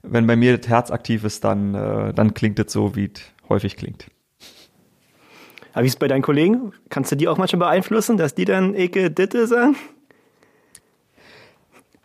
Wenn 0.03 0.27
bei 0.27 0.37
mir 0.37 0.57
das 0.57 0.69
Herz 0.69 0.91
aktiv 0.91 1.25
ist, 1.25 1.45
dann, 1.45 1.75
äh, 1.75 2.15
dann 2.15 2.35
klingt 2.35 2.59
es 2.59 2.73
so, 2.73 2.95
wie 2.97 3.11
es 3.15 3.23
häufig 3.49 3.77
klingt. 3.77 4.07
Aber 5.73 5.83
wie 5.83 5.87
ist 5.87 5.95
es 5.95 5.99
bei 5.99 6.09
deinen 6.09 6.23
Kollegen? 6.23 6.73
Kannst 6.89 7.13
du 7.13 7.17
die 7.17 7.29
auch 7.29 7.39
manchmal 7.39 7.71
beeinflussen, 7.71 8.17
dass 8.17 8.35
die 8.35 8.45
dann 8.45 8.75
Eke 8.75 9.11
Ditte 9.11 9.47
sagen? 9.47 9.77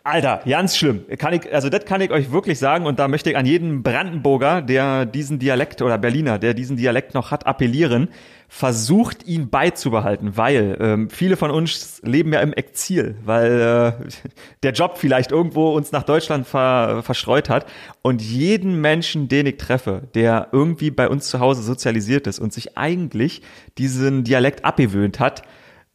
Alter, 0.06 0.42
ganz 0.46 0.76
schlimm. 0.76 1.06
Kann 1.16 1.32
ich, 1.32 1.50
also 1.54 1.70
das 1.70 1.86
kann 1.86 2.02
ich 2.02 2.10
euch 2.10 2.30
wirklich 2.30 2.58
sagen 2.58 2.84
und 2.84 2.98
da 2.98 3.08
möchte 3.08 3.30
ich 3.30 3.38
an 3.38 3.46
jeden 3.46 3.82
Brandenburger, 3.82 4.60
der 4.60 5.06
diesen 5.06 5.38
Dialekt 5.38 5.80
oder 5.80 5.96
Berliner, 5.96 6.38
der 6.38 6.52
diesen 6.52 6.76
Dialekt 6.76 7.14
noch 7.14 7.30
hat, 7.30 7.46
appellieren. 7.46 8.08
Versucht 8.46 9.26
ihn 9.26 9.48
beizubehalten, 9.48 10.36
weil 10.36 10.76
ähm, 10.78 11.08
viele 11.08 11.38
von 11.38 11.50
uns 11.50 12.02
leben 12.04 12.34
ja 12.34 12.40
im 12.40 12.52
Exil, 12.52 13.16
weil 13.24 13.96
äh, 14.02 14.08
der 14.62 14.72
Job 14.72 14.98
vielleicht 14.98 15.32
irgendwo 15.32 15.72
uns 15.72 15.90
nach 15.90 16.02
Deutschland 16.02 16.46
ver, 16.46 17.02
verstreut 17.02 17.48
hat 17.48 17.64
und 18.02 18.20
jeden 18.20 18.82
Menschen, 18.82 19.28
den 19.28 19.46
ich 19.46 19.56
treffe, 19.56 20.02
der 20.14 20.48
irgendwie 20.52 20.90
bei 20.90 21.08
uns 21.08 21.28
zu 21.28 21.40
Hause 21.40 21.62
sozialisiert 21.62 22.26
ist 22.26 22.40
und 22.40 22.52
sich 22.52 22.76
eigentlich 22.76 23.40
diesen 23.78 24.22
Dialekt 24.22 24.66
abgewöhnt 24.66 25.18
hat, 25.18 25.44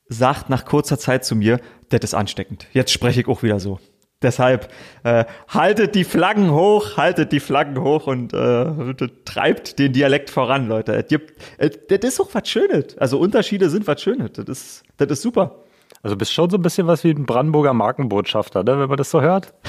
sagt 0.08 0.50
nach 0.50 0.66
kurzer 0.66 0.98
Zeit 0.98 1.24
zu 1.24 1.36
mir, 1.36 1.60
das 1.89 2.00
ist 2.04 2.13
ansteckend. 2.16 2.66
Jetzt 2.74 2.92
spreche 2.92 3.22
ich 3.22 3.28
auch 3.28 3.44
wieder 3.44 3.60
so. 3.60 3.80
Deshalb 4.21 4.69
äh, 5.03 5.23
haltet 5.47 5.95
die 5.95 6.03
Flaggen 6.03 6.51
hoch, 6.51 6.97
haltet 6.97 7.31
die 7.31 7.39
Flaggen 7.39 7.81
hoch 7.81 8.05
und 8.05 8.33
äh, 8.33 8.93
treibt 9.23 9.79
den 9.79 9.93
Dialekt 9.93 10.29
voran, 10.29 10.67
Leute. 10.67 10.93
Es 10.93 11.07
gibt, 11.07 11.41
es, 11.57 11.79
das 11.88 11.99
ist 12.03 12.19
auch 12.19 12.29
was 12.33 12.49
Schönes. 12.49 12.97
Also 12.97 13.17
Unterschiede 13.17 13.69
sind 13.69 13.88
was 13.88 14.01
Schönes. 14.01 14.31
Das 14.33 14.45
ist, 14.45 14.83
das 14.97 15.09
ist 15.09 15.21
super. 15.21 15.63
Also 16.03 16.17
bist 16.17 16.33
schon 16.33 16.49
so 16.49 16.57
ein 16.57 16.61
bisschen 16.61 16.85
was 16.88 17.03
wie 17.05 17.11
ein 17.11 17.25
Brandenburger 17.25 17.73
Markenbotschafter, 17.73 18.63
ne, 18.63 18.79
wenn 18.79 18.89
man 18.89 18.97
das 18.97 19.09
so 19.09 19.21
hört. 19.21 19.53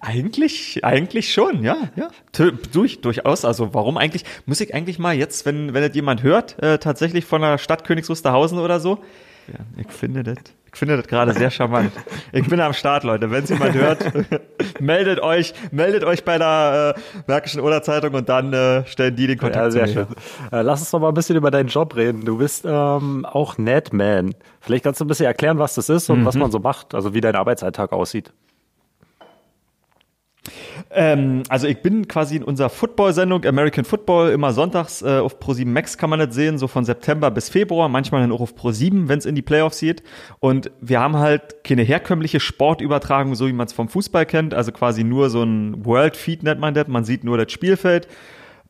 Eigentlich, 0.00 0.84
eigentlich 0.84 1.32
schon, 1.32 1.62
ja, 1.62 1.76
ja. 1.96 2.08
Durch, 2.72 3.00
durchaus. 3.00 3.44
Also 3.46 3.72
warum 3.72 3.96
eigentlich? 3.96 4.24
Muss 4.44 4.60
ich 4.60 4.74
eigentlich 4.74 4.98
mal 4.98 5.14
jetzt, 5.14 5.46
wenn, 5.46 5.72
wenn 5.72 5.82
das 5.82 5.94
jemand 5.94 6.22
hört, 6.22 6.62
äh, 6.62 6.78
tatsächlich 6.78 7.24
von 7.24 7.40
der 7.40 7.56
Stadt 7.56 7.84
Königs 7.84 8.10
Wusterhausen 8.10 8.58
oder 8.58 8.80
so? 8.80 8.98
Ja, 9.48 9.60
ich 9.78 9.90
finde 9.90 10.24
das, 10.24 10.36
finde 10.78 10.96
das 10.96 11.06
gerade 11.06 11.32
sehr 11.32 11.50
charmant. 11.50 11.92
Ich 12.32 12.48
bin 12.48 12.60
am 12.60 12.72
Start, 12.72 13.04
Leute. 13.04 13.30
Wenn 13.30 13.44
es 13.44 13.50
jemand 13.50 13.74
hört, 13.74 14.12
meldet 14.80 15.20
euch, 15.20 15.54
meldet 15.70 16.04
euch 16.04 16.24
bei 16.24 16.38
der 16.38 16.94
äh, 16.96 17.20
Märkischen 17.26 17.60
Oder-Zeitung 17.60 18.14
und 18.14 18.28
dann 18.28 18.52
äh, 18.52 18.86
stellen 18.86 19.16
die 19.16 19.26
den 19.26 19.38
Kontakt 19.38 19.64
Ja, 19.64 19.70
sehr 19.70 19.86
schön. 19.86 20.06
Äh, 20.52 20.62
lass 20.62 20.80
uns 20.80 20.90
doch 20.90 21.00
mal 21.00 21.08
ein 21.08 21.14
bisschen 21.14 21.36
über 21.36 21.50
deinen 21.50 21.68
Job 21.68 21.94
reden. 21.96 22.24
Du 22.24 22.38
bist 22.38 22.64
ähm, 22.66 23.24
auch 23.24 23.58
Netman. 23.58 24.34
Vielleicht 24.60 24.84
kannst 24.84 25.00
du 25.00 25.04
ein 25.04 25.08
bisschen 25.08 25.26
erklären, 25.26 25.58
was 25.58 25.74
das 25.74 25.88
ist 25.88 26.10
und 26.10 26.24
was 26.24 26.36
man 26.36 26.50
so 26.50 26.58
macht, 26.58 26.94
also 26.94 27.14
wie 27.14 27.20
dein 27.20 27.36
Arbeitsalltag 27.36 27.92
aussieht. 27.92 28.32
Ähm, 30.90 31.42
also 31.48 31.66
ich 31.66 31.82
bin 31.82 32.06
quasi 32.06 32.36
in 32.36 32.44
unserer 32.44 32.70
Football-Sendung 32.70 33.44
American 33.44 33.84
Football 33.84 34.30
immer 34.30 34.52
sonntags 34.52 35.02
äh, 35.02 35.18
auf 35.18 35.40
Pro7 35.40 35.66
Max 35.66 35.98
kann 35.98 36.10
man 36.10 36.18
das 36.20 36.34
sehen, 36.34 36.58
so 36.58 36.68
von 36.68 36.84
September 36.84 37.30
bis 37.30 37.48
Februar, 37.48 37.88
manchmal 37.88 38.20
dann 38.20 38.32
auch 38.32 38.40
auf 38.40 38.54
Pro7, 38.54 39.08
wenn 39.08 39.18
es 39.18 39.26
in 39.26 39.34
die 39.34 39.42
Playoffs 39.42 39.80
geht. 39.80 40.02
Und 40.40 40.70
wir 40.80 41.00
haben 41.00 41.16
halt 41.16 41.64
keine 41.64 41.82
herkömmliche 41.82 42.40
Sportübertragung, 42.40 43.34
so 43.34 43.48
wie 43.48 43.52
man 43.52 43.66
es 43.66 43.72
vom 43.72 43.88
Fußball 43.88 44.26
kennt, 44.26 44.54
also 44.54 44.72
quasi 44.72 45.04
nur 45.04 45.30
so 45.30 45.42
ein 45.42 45.84
World 45.84 46.16
Feed 46.16 46.42
nennt 46.42 46.60
man 46.60 46.74
das, 46.74 46.86
man 46.88 47.04
sieht 47.04 47.24
nur 47.24 47.38
das 47.38 47.50
Spielfeld. 47.50 48.06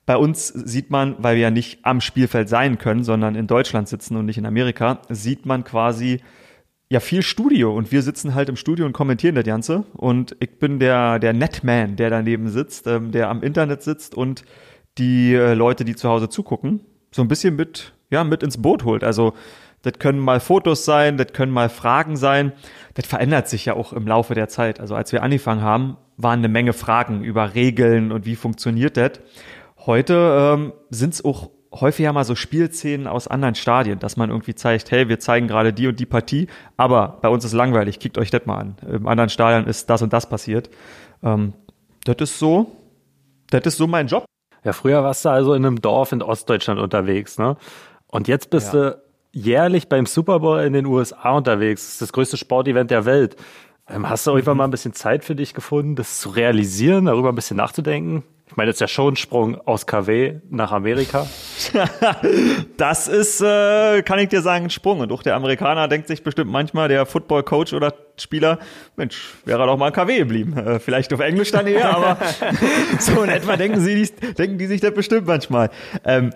Bei 0.06 0.16
uns 0.16 0.48
sieht 0.48 0.90
man, 0.90 1.16
weil 1.18 1.36
wir 1.36 1.42
ja 1.44 1.50
nicht 1.50 1.78
am 1.82 2.00
Spielfeld 2.00 2.48
sein 2.48 2.78
können, 2.78 3.04
sondern 3.04 3.34
in 3.34 3.46
Deutschland 3.46 3.88
sitzen 3.88 4.16
und 4.16 4.26
nicht 4.26 4.38
in 4.38 4.44
Amerika, 4.44 5.00
sieht 5.08 5.46
man 5.46 5.64
quasi 5.64 6.20
ja 6.88 7.00
viel 7.00 7.22
Studio 7.22 7.74
und 7.74 7.92
wir 7.92 8.02
sitzen 8.02 8.34
halt 8.34 8.48
im 8.48 8.56
Studio 8.56 8.86
und 8.86 8.92
kommentieren 8.92 9.34
das 9.34 9.44
Ganze 9.44 9.84
und 9.94 10.36
ich 10.40 10.58
bin 10.58 10.78
der 10.78 11.18
der 11.18 11.32
Netman, 11.32 11.96
der 11.96 12.10
daneben 12.10 12.48
sitzt, 12.48 12.86
ähm, 12.86 13.10
der 13.10 13.30
am 13.30 13.42
Internet 13.42 13.82
sitzt 13.82 14.14
und 14.14 14.44
die 14.98 15.34
äh, 15.34 15.54
Leute, 15.54 15.84
die 15.84 15.96
zu 15.96 16.08
Hause 16.08 16.28
zugucken, 16.28 16.80
so 17.10 17.22
ein 17.22 17.28
bisschen 17.28 17.56
mit 17.56 17.94
ja 18.10 18.22
mit 18.24 18.42
ins 18.42 18.60
Boot 18.60 18.84
holt. 18.84 19.02
Also 19.02 19.34
das 19.82 19.98
können 19.98 20.18
mal 20.18 20.40
Fotos 20.40 20.84
sein, 20.86 21.18
das 21.18 21.32
können 21.34 21.52
mal 21.52 21.68
Fragen 21.68 22.16
sein. 22.16 22.52
Das 22.94 23.06
verändert 23.06 23.48
sich 23.48 23.66
ja 23.66 23.74
auch 23.74 23.92
im 23.92 24.06
Laufe 24.06 24.34
der 24.34 24.48
Zeit. 24.48 24.80
Also 24.80 24.94
als 24.94 25.12
wir 25.12 25.22
angefangen 25.22 25.60
haben, 25.60 25.98
waren 26.16 26.38
eine 26.38 26.48
Menge 26.48 26.72
Fragen 26.72 27.22
über 27.22 27.54
Regeln 27.54 28.10
und 28.10 28.24
wie 28.24 28.36
funktioniert 28.36 28.96
das. 28.96 29.20
Heute 29.84 30.54
ähm, 30.54 30.72
sind 30.88 31.12
es 31.12 31.24
auch 31.24 31.50
häufiger 31.80 32.12
mal 32.12 32.24
so 32.24 32.34
Spielszenen 32.34 33.06
aus 33.06 33.26
anderen 33.28 33.54
Stadien, 33.54 33.98
dass 33.98 34.16
man 34.16 34.30
irgendwie 34.30 34.54
zeigt, 34.54 34.90
hey, 34.90 35.08
wir 35.08 35.18
zeigen 35.18 35.48
gerade 35.48 35.72
die 35.72 35.86
und 35.88 35.98
die 35.98 36.06
Partie, 36.06 36.46
aber 36.76 37.18
bei 37.20 37.28
uns 37.28 37.44
ist 37.44 37.52
langweilig, 37.52 37.98
kickt 37.98 38.16
euch 38.18 38.30
das 38.30 38.46
mal 38.46 38.58
an. 38.58 38.76
Im 38.88 39.06
anderen 39.06 39.30
Stadion 39.30 39.66
ist 39.68 39.90
das 39.90 40.02
und 40.02 40.12
das 40.12 40.28
passiert. 40.28 40.70
Ähm, 41.22 41.52
das 42.04 42.16
ist 42.20 42.38
so, 42.38 42.72
das 43.50 43.62
ist 43.66 43.76
so 43.76 43.86
mein 43.86 44.06
Job. 44.06 44.24
Ja, 44.62 44.72
früher 44.72 45.02
warst 45.02 45.24
du 45.24 45.28
also 45.30 45.54
in 45.54 45.64
einem 45.66 45.80
Dorf 45.80 46.12
in 46.12 46.22
Ostdeutschland 46.22 46.80
unterwegs, 46.80 47.38
ne? 47.38 47.56
Und 48.06 48.28
jetzt 48.28 48.50
bist 48.50 48.72
Ja. 48.72 48.90
du 48.90 49.02
jährlich 49.32 49.88
beim 49.88 50.06
Super 50.06 50.40
Bowl 50.40 50.60
in 50.60 50.72
den 50.72 50.86
USA 50.86 51.32
unterwegs. 51.36 51.82
Das 51.84 51.92
ist 51.94 52.02
das 52.02 52.12
größte 52.12 52.36
Sportevent 52.36 52.90
der 52.90 53.04
Welt. 53.04 53.36
Ähm, 53.88 54.08
hast 54.08 54.26
du 54.26 54.30
irgendwann 54.30 54.56
mal 54.58 54.64
ein 54.64 54.70
bisschen 54.70 54.92
Zeit 54.94 55.24
für 55.24 55.34
dich 55.34 55.52
gefunden, 55.54 55.96
das 55.96 56.20
zu 56.20 56.30
realisieren, 56.30 57.06
darüber 57.06 57.30
ein 57.30 57.34
bisschen 57.34 57.56
nachzudenken? 57.56 58.22
Ich 58.54 58.56
meine, 58.56 58.68
das 58.68 58.76
ist 58.76 58.80
ja 58.82 58.86
schon 58.86 59.14
ein 59.14 59.16
Sprung 59.16 59.60
aus 59.66 59.84
KW 59.84 60.36
nach 60.48 60.70
Amerika. 60.70 61.26
Das 62.76 63.08
ist, 63.08 63.40
äh, 63.40 64.02
kann 64.02 64.20
ich 64.20 64.28
dir 64.28 64.42
sagen, 64.42 64.66
ein 64.66 64.70
Sprung. 64.70 65.00
Und 65.00 65.10
auch 65.10 65.24
der 65.24 65.34
Amerikaner 65.34 65.88
denkt 65.88 66.06
sich 66.06 66.22
bestimmt 66.22 66.52
manchmal, 66.52 66.86
der 66.86 67.04
Football-Coach 67.04 67.72
oder 67.72 67.94
Spieler, 68.16 68.60
Mensch, 68.94 69.34
wäre 69.44 69.60
er 69.60 69.66
doch 69.66 69.76
mal 69.76 69.88
in 69.88 69.92
KW 69.92 70.18
geblieben. 70.18 70.56
Äh, 70.56 70.78
vielleicht 70.78 71.12
auf 71.12 71.18
Englisch 71.18 71.50
dann 71.50 71.66
eher, 71.66 71.96
aber 71.96 72.16
so 73.00 73.24
in 73.24 73.30
etwa 73.30 73.56
denken, 73.56 73.80
sie, 73.80 74.08
denken 74.38 74.56
die 74.56 74.66
sich 74.66 74.80
das 74.80 74.94
bestimmt 74.94 75.26
manchmal. 75.26 75.70
Ähm, 76.04 76.30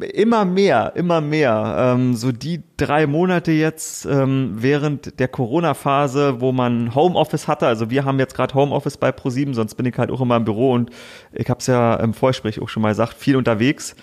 immer 0.00 0.44
mehr, 0.44 0.92
immer 0.94 1.20
mehr. 1.20 1.76
Ähm, 1.78 2.14
so 2.14 2.32
die 2.32 2.62
drei 2.76 3.06
Monate 3.06 3.52
jetzt 3.52 4.06
ähm, 4.06 4.52
während 4.54 5.18
der 5.18 5.28
Corona-Phase, 5.28 6.40
wo 6.40 6.52
man 6.52 6.94
Homeoffice 6.94 7.48
hatte. 7.48 7.66
Also 7.66 7.90
wir 7.90 8.04
haben 8.04 8.18
jetzt 8.18 8.34
gerade 8.34 8.54
Homeoffice 8.54 8.96
bei 8.96 9.12
ProSieben, 9.12 9.54
sonst 9.54 9.74
bin 9.74 9.86
ich 9.86 9.98
halt 9.98 10.10
auch 10.10 10.20
immer 10.20 10.36
im 10.36 10.44
Büro 10.44 10.72
und 10.72 10.90
ich 11.32 11.50
habe 11.50 11.60
es 11.60 11.66
ja 11.66 11.96
im 11.96 12.14
Vorgespräch 12.14 12.60
auch 12.60 12.68
schon 12.68 12.82
mal 12.82 12.90
gesagt, 12.90 13.14
viel 13.14 13.36
unterwegs. 13.36 13.96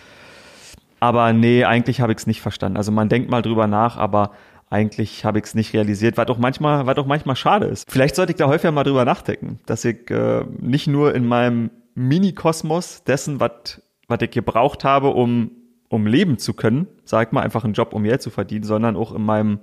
Aber 0.99 1.31
nee, 1.33 1.63
eigentlich 1.63 2.01
habe 2.01 2.11
ich 2.11 2.19
es 2.19 2.27
nicht 2.27 2.41
verstanden. 2.41 2.77
Also 2.77 2.91
man 2.91 3.07
denkt 3.07 3.29
mal 3.29 3.41
drüber 3.41 3.67
nach, 3.67 3.97
aber 3.97 4.31
eigentlich 4.69 5.23
habe 5.23 5.39
ich 5.39 5.45
es 5.45 5.55
nicht 5.55 5.73
realisiert, 5.73 6.17
was 6.17 6.27
auch 6.27 6.37
manchmal, 6.37 6.85
was 6.85 6.97
auch 6.97 7.05
manchmal 7.05 7.35
schade 7.35 7.67
ist. 7.67 7.89
Vielleicht 7.89 8.15
sollte 8.15 8.31
ich 8.31 8.37
da 8.37 8.47
häufiger 8.47 8.71
mal 8.71 8.83
drüber 8.83 9.05
nachdenken, 9.05 9.59
dass 9.65 9.85
ich 9.85 10.09
äh, 10.09 10.43
nicht 10.59 10.87
nur 10.87 11.15
in 11.15 11.25
meinem 11.27 11.69
Mini-Kosmos 11.95 13.03
dessen, 13.03 13.39
was 13.39 13.81
was 14.07 14.21
ich 14.21 14.31
gebraucht 14.31 14.83
habe, 14.83 15.09
um, 15.09 15.51
um 15.89 16.07
leben 16.07 16.37
zu 16.37 16.53
können, 16.53 16.87
sag 17.03 17.33
mal 17.33 17.41
einfach 17.41 17.63
einen 17.63 17.73
Job, 17.73 17.93
um 17.93 18.03
Geld 18.03 18.21
zu 18.21 18.29
verdienen, 18.29 18.63
sondern 18.63 18.95
auch 18.95 19.13
in 19.13 19.23
meinem 19.23 19.59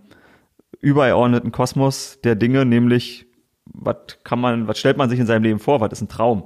übergeordneten 0.81 1.53
Kosmos 1.53 2.19
der 2.23 2.35
Dinge, 2.35 2.65
nämlich, 2.65 3.27
was 3.67 3.97
kann 4.23 4.41
man, 4.41 4.69
was 4.69 4.79
stellt 4.79 4.99
man 4.99 5.09
sich 5.09 5.19
in 5.19 5.27
seinem 5.27 5.45
Leben 5.45 5.59
vor, 5.59 5.81
was 5.81 5.93
ist 5.93 6.03
ein 6.03 6.09
Traum? 6.09 6.45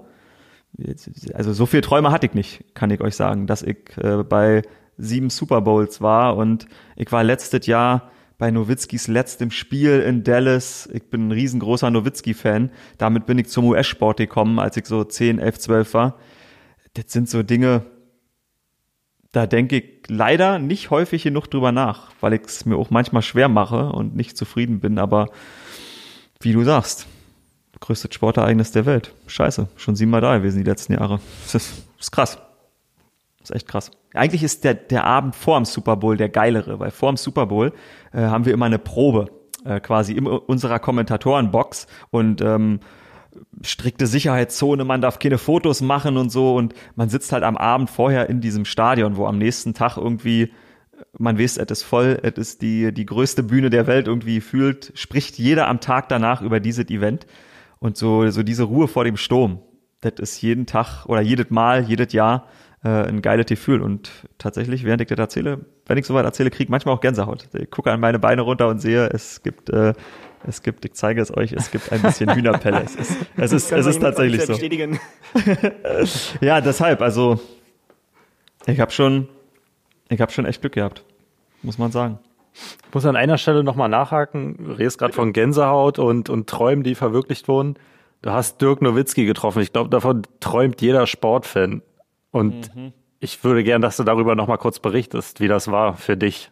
Also 1.35 1.53
so 1.53 1.67
viele 1.67 1.83
Träume 1.83 2.13
hatte 2.13 2.27
ich 2.27 2.35
nicht, 2.35 2.75
kann 2.75 2.91
ich 2.91 3.01
euch 3.01 3.17
sagen, 3.17 3.47
dass 3.47 3.63
ich 3.63 3.79
äh, 3.97 4.23
bei 4.23 4.63
sieben 4.97 5.31
Super 5.31 5.61
Bowls 5.63 6.01
war 6.01 6.37
und 6.37 6.67
ich 6.95 7.11
war 7.11 7.25
letztes 7.25 7.67
Jahr 7.67 8.11
bei 8.37 8.53
Nowitzkis 8.53 9.09
letztem 9.09 9.51
Spiel 9.51 10.01
in 10.01 10.23
Dallas. 10.23 10.89
Ich 10.93 11.11
bin 11.11 11.29
ein 11.29 11.33
riesengroßer 11.33 11.91
Nowitzki-Fan. 11.91 12.71
Damit 12.97 13.27
bin 13.27 13.39
ich 13.39 13.49
zum 13.49 13.65
US-Sport 13.65 14.19
gekommen, 14.19 14.61
als 14.61 14.77
ich 14.77 14.87
so 14.87 15.03
10, 15.03 15.41
11, 15.41 15.59
12 15.59 15.95
war 15.95 16.19
das 16.95 17.07
sind 17.09 17.29
so 17.29 17.43
Dinge, 17.43 17.83
da 19.33 19.47
denke 19.47 19.77
ich 19.77 19.85
leider 20.09 20.59
nicht 20.59 20.91
häufig 20.91 21.23
genug 21.23 21.49
drüber 21.49 21.73
nach, 21.73 22.13
weil 22.21 22.33
ich 22.35 22.43
es 22.43 22.65
mir 22.65 22.77
auch 22.77 22.91
manchmal 22.91 23.23
schwer 23.23 23.49
mache 23.49 23.91
und 23.91 24.17
nicht 24.17 24.37
zufrieden 24.37 24.81
bin, 24.81 24.99
aber 24.99 25.31
wie 26.41 26.53
du 26.53 26.65
sagst, 26.65 27.07
größtes 27.81 28.15
Sportereignis 28.15 28.73
der 28.73 28.87
Welt. 28.87 29.15
Scheiße, 29.27 29.69
schon 29.77 29.97
siebenmal 29.97 30.21
da 30.21 30.37
gewesen 30.39 30.59
die 30.59 30.69
letzten 30.69 30.95
Jahre. 30.95 31.21
Das 31.45 31.55
ist, 31.55 32.13
krass. 32.13 32.39
Das 33.39 33.51
ist 33.51 33.57
echt 33.57 33.69
krass. 33.69 33.91
Eigentlich 34.15 34.43
ist 34.43 34.65
der, 34.65 34.75
der 34.75 35.05
Abend 35.05 35.37
vor 35.37 35.59
dem 35.59 35.65
Super 35.65 35.97
Bowl 35.97 36.17
der 36.17 36.29
geilere, 36.29 36.81
weil 36.81 36.91
vor 36.91 37.13
dem 37.13 37.17
Super 37.17 37.47
Bowl 37.47 37.73
äh, 38.13 38.21
haben 38.21 38.45
wir 38.47 38.53
immer 38.53 38.67
eine 38.67 38.79
Probe 38.79 39.31
äh, 39.65 39.81
quasi 39.81 40.13
in 40.13 40.27
unserer 40.27 40.79
Kommentatorenbox 40.79 41.87
und 42.11 42.41
ähm, 42.41 42.81
strikte 43.63 44.07
Sicherheitszone, 44.07 44.85
man 44.85 45.01
darf 45.01 45.19
keine 45.19 45.39
Fotos 45.39 45.81
machen 45.81 46.17
und 46.17 46.31
so. 46.31 46.55
Und 46.55 46.75
man 46.97 47.09
sitzt 47.09 47.33
halt 47.33 47.45
am 47.45 47.57
Abend 47.57 47.91
vorher 47.91 48.29
in 48.29 48.41
diesem 48.41 48.65
Stadion, 48.65 49.17
wo 49.17 49.27
am 49.27 49.39
nächsten 49.39 49.75
Tag 49.75 49.97
irgendwie 49.97 50.53
man 51.17 51.39
weiß, 51.39 51.59
es 51.59 51.71
ist 51.71 51.83
voll, 51.83 52.19
es 52.23 52.37
ist 52.37 52.63
die, 52.63 52.93
die 52.93 53.07
größte 53.07 53.43
Bühne 53.43 53.71
der 53.71 53.87
Welt 53.87 54.09
irgendwie 54.09 54.41
fühlt, 54.41 54.93
spricht 54.95 55.39
jeder 55.39 55.69
am 55.69 55.81
Tag 55.81 56.09
danach 56.09 56.43
über 56.43 56.61
dieses 56.61 56.89
Event. 56.91 57.27
Und 57.79 57.97
so, 57.97 58.29
so 58.31 58.43
diese 58.43 58.65
Ruhe 58.65 58.89
vor 58.89 59.05
dem 59.05 59.17
Sturm, 59.17 59.61
das 60.01 60.15
ist 60.19 60.43
jeden 60.43 60.67
Tag 60.67 61.07
oder 61.07 61.21
jedes 61.21 61.51
Mal, 61.51 61.85
jedes 61.85 62.13
Jahr 62.13 62.49
äh, 62.83 62.89
ein 62.89 63.23
geiles 63.23 63.47
Gefühl. 63.47 63.83
Und 63.83 64.11
tatsächlich, 64.39 64.85
während 64.85 65.01
ich 65.01 65.09
das 65.09 65.19
erzähle, 65.19 65.65
wenn 65.87 65.99
ich 65.99 66.07
soweit 66.07 66.25
erzähle, 66.25 66.51
kriege 66.51 66.65
ich 66.65 66.71
manchmal 66.71 66.95
auch 66.95 67.01
Gänsehaut. 67.01 67.49
Ich 67.55 67.71
gucke 67.71 67.93
an 67.93 68.01
meine 68.01 68.19
Beine 68.19 68.43
runter 68.43 68.69
und 68.69 68.81
sehe, 68.81 69.09
es 69.13 69.43
gibt 69.43 69.71
äh, 69.71 69.95
es 70.47 70.63
gibt, 70.63 70.85
ich 70.85 70.95
zeige 70.95 71.21
es 71.21 71.37
euch, 71.37 71.53
es 71.53 71.71
gibt 71.71 71.93
ein 71.93 72.03
bisschen 72.03 72.35
Hühnerpelle. 72.35 72.83
Es 72.83 72.95
ist, 72.97 73.17
es 73.37 73.53
ist, 73.53 73.73
es 73.73 73.87
ist 73.87 74.01
tatsächlich 74.01 74.43
so. 74.43 74.53
Bestätigen. 74.53 75.01
Ja, 76.41 76.61
deshalb, 76.61 77.03
also 77.03 77.41
ich 78.67 78.81
habe 78.81 78.91
schon, 78.91 79.29
ich 80.09 80.21
habe 80.21 80.33
schon 80.33 80.47
echt 80.47 80.61
Glück 80.61 80.75
gehabt, 80.75 81.05
muss 81.63 81.79
man 81.79 81.91
sagen. 81.91 82.19
Ich 82.87 82.95
muss 82.95 83.05
an 83.05 83.17
einer 83.17 83.39
Stelle 83.39 83.63
nochmal 83.63 83.89
nachhaken. 83.89 84.57
Du 84.59 84.73
redest 84.73 84.99
gerade 84.99 85.13
von 85.13 85.33
Gänsehaut 85.33 85.99
und, 85.99 86.29
und 86.31 86.49
Träumen, 86.49 86.83
die 86.83 86.95
verwirklicht 86.95 87.49
wurden. 87.49 87.77
Du 88.23 88.31
hast 88.31 88.61
Dirk 88.61 88.83
Nowitzki 88.83 89.27
getroffen. 89.27 89.63
Ich 89.63 89.73
glaube, 89.73 89.91
davon 89.91 90.23
träumt 90.41 90.81
jeder 90.81 91.07
Sportfan. 91.07 91.83
Und 92.31 92.71
ich 93.21 93.43
würde 93.45 93.63
gern, 93.63 93.81
dass 93.81 93.97
du 93.97 94.05
darüber 94.05 94.35
nochmal 94.35 94.59
kurz 94.59 94.81
berichtest, 94.81 95.41
wie 95.41 95.49
das 95.49 95.71
war 95.71 95.97
für 95.97 96.17
dich. 96.17 96.51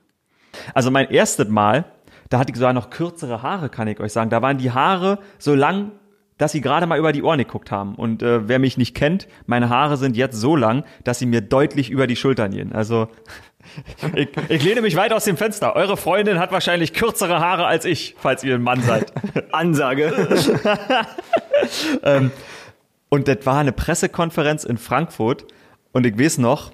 Also 0.75 0.90
mein 0.90 1.11
erstes 1.11 1.49
Mal, 1.49 1.85
da 2.28 2.38
hatte 2.38 2.52
ich 2.52 2.59
sogar 2.59 2.73
noch 2.73 2.90
kürzere 2.90 3.42
Haare, 3.42 3.68
kann 3.68 3.88
ich 3.88 4.00
euch 4.00 4.12
sagen. 4.12 4.30
Da 4.30 4.42
waren 4.42 4.59
die 4.59 4.71
Haare 4.71 5.18
so 5.38 5.54
lang, 5.54 5.92
dass 6.38 6.52
sie 6.52 6.61
gerade 6.61 6.87
mal 6.87 6.99
über 6.99 7.12
die 7.12 7.23
Ohren 7.23 7.38
geguckt 7.38 7.71
haben. 7.71 7.95
Und 7.95 8.23
äh, 8.23 8.49
wer 8.49 8.59
mich 8.59 8.76
nicht 8.76 8.95
kennt, 8.95 9.26
meine 9.47 9.68
Haare 9.68 9.97
sind 9.97 10.16
jetzt 10.16 10.37
so 10.37 10.54
lang, 10.54 10.85
dass 11.04 11.18
sie 11.18 11.26
mir 11.26 11.40
deutlich 11.40 11.90
über 11.90 12.06
die 12.06 12.16
Schultern 12.16 12.50
gehen. 12.50 12.73
Also 12.73 13.09
ich, 14.14 14.28
ich 14.49 14.64
lehne 14.64 14.83
mich 14.83 14.97
weit 14.97 15.12
aus 15.12 15.25
dem 15.25 15.37
Fenster. 15.37 15.75
Eure 15.76 15.97
Freundin 15.97 16.38
hat 16.38 16.52
wahrscheinlich 16.52 16.92
kürzere 16.92 17.40
Haare 17.40 17.66
als 17.66 17.85
ich, 17.85 18.14
falls 18.18 18.45
ihr 18.45 18.56
ein 18.56 18.62
Mann 18.62 18.83
seid. 18.83 19.12
Ansage. 19.52 20.12
Und 23.09 23.28
das 23.28 23.38
war 23.45 23.59
eine 23.59 23.73
Pressekonferenz 23.73 24.64
in 24.64 24.78
Frankfurt. 24.78 25.47
Und 25.92 26.04
ich 26.04 26.18
weiß 26.18 26.38
noch, 26.38 26.73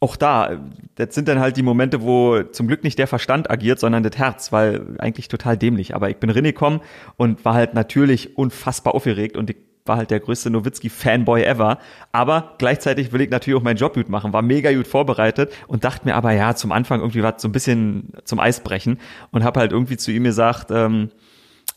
auch 0.00 0.16
da, 0.16 0.58
das 0.94 1.14
sind 1.14 1.28
dann 1.28 1.40
halt 1.40 1.56
die 1.56 1.62
Momente, 1.62 2.02
wo 2.02 2.42
zum 2.42 2.68
Glück 2.68 2.84
nicht 2.84 2.98
der 2.98 3.06
Verstand 3.06 3.50
agiert, 3.50 3.80
sondern 3.80 4.02
das 4.02 4.16
Herz, 4.16 4.52
weil 4.52 4.96
eigentlich 4.98 5.28
total 5.28 5.56
dämlich. 5.56 5.94
Aber 5.94 6.08
ich 6.08 6.18
bin 6.18 6.30
reingekommen 6.30 6.80
und 7.16 7.44
war 7.44 7.54
halt 7.54 7.74
natürlich 7.74 8.36
unfassbar 8.36 8.94
aufgeregt 8.94 9.36
und 9.36 9.50
ich 9.50 9.56
war 9.88 9.96
halt 9.96 10.10
der 10.10 10.20
größte 10.20 10.50
Nowitzki-Fanboy 10.50 11.42
ever. 11.42 11.78
Aber 12.12 12.54
gleichzeitig 12.58 13.12
will 13.12 13.22
ich 13.22 13.30
natürlich 13.30 13.58
auch 13.58 13.64
meinen 13.64 13.78
Job 13.78 13.94
gut 13.94 14.08
machen, 14.08 14.32
war 14.32 14.42
mega 14.42 14.72
gut 14.72 14.86
vorbereitet 14.86 15.52
und 15.66 15.82
dachte 15.84 16.06
mir 16.06 16.14
aber, 16.14 16.32
ja, 16.32 16.54
zum 16.54 16.70
Anfang 16.70 17.00
irgendwie 17.00 17.22
was 17.22 17.42
so 17.42 17.48
ein 17.48 17.52
bisschen 17.52 18.12
zum 18.24 18.38
Eisbrechen 18.38 19.00
und 19.30 19.42
habe 19.42 19.58
halt 19.58 19.72
irgendwie 19.72 19.96
zu 19.96 20.12
ihm 20.12 20.24
gesagt, 20.24 20.70
ähm, 20.70 21.10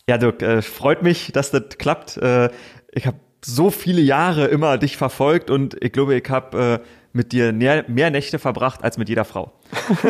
ja, 0.08 0.18
Dirk, 0.18 0.42
äh, 0.42 0.62
freut 0.62 1.02
mich, 1.02 1.32
dass 1.32 1.50
das 1.50 1.78
klappt. 1.78 2.18
Äh, 2.18 2.50
ich 2.92 3.06
habe 3.06 3.16
so 3.44 3.70
viele 3.70 4.00
Jahre 4.00 4.46
immer 4.46 4.78
dich 4.78 4.96
verfolgt 4.96 5.50
und 5.50 5.76
ich 5.82 5.92
glaube, 5.92 6.14
ich 6.14 6.28
habe 6.28 6.80
äh, 6.82 6.86
mit 7.12 7.32
dir 7.32 7.52
mehr, 7.52 7.84
mehr 7.88 8.10
Nächte 8.10 8.38
verbracht 8.38 8.82
als 8.82 8.96
mit 8.96 9.08
jeder 9.08 9.24
Frau. 9.24 9.52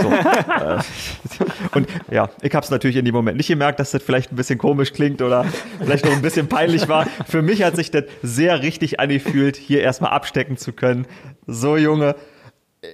So, 0.00 0.12
und 1.74 1.88
ja, 2.10 2.30
ich 2.42 2.54
habe 2.54 2.64
es 2.64 2.70
natürlich 2.70 2.96
in 2.96 3.04
dem 3.04 3.14
Moment 3.14 3.36
nicht 3.36 3.48
gemerkt, 3.48 3.80
dass 3.80 3.90
das 3.90 4.02
vielleicht 4.02 4.32
ein 4.32 4.36
bisschen 4.36 4.58
komisch 4.58 4.92
klingt 4.92 5.20
oder 5.20 5.44
vielleicht 5.80 6.04
noch 6.04 6.12
ein 6.12 6.22
bisschen 6.22 6.48
peinlich 6.48 6.88
war. 6.88 7.06
Für 7.26 7.42
mich 7.42 7.62
hat 7.62 7.76
sich 7.76 7.90
das 7.90 8.04
sehr 8.22 8.62
richtig 8.62 9.00
angefühlt, 9.00 9.56
hier 9.56 9.80
erstmal 9.82 10.12
abstecken 10.12 10.56
zu 10.56 10.72
können. 10.72 11.06
So, 11.46 11.76
Junge, 11.76 12.14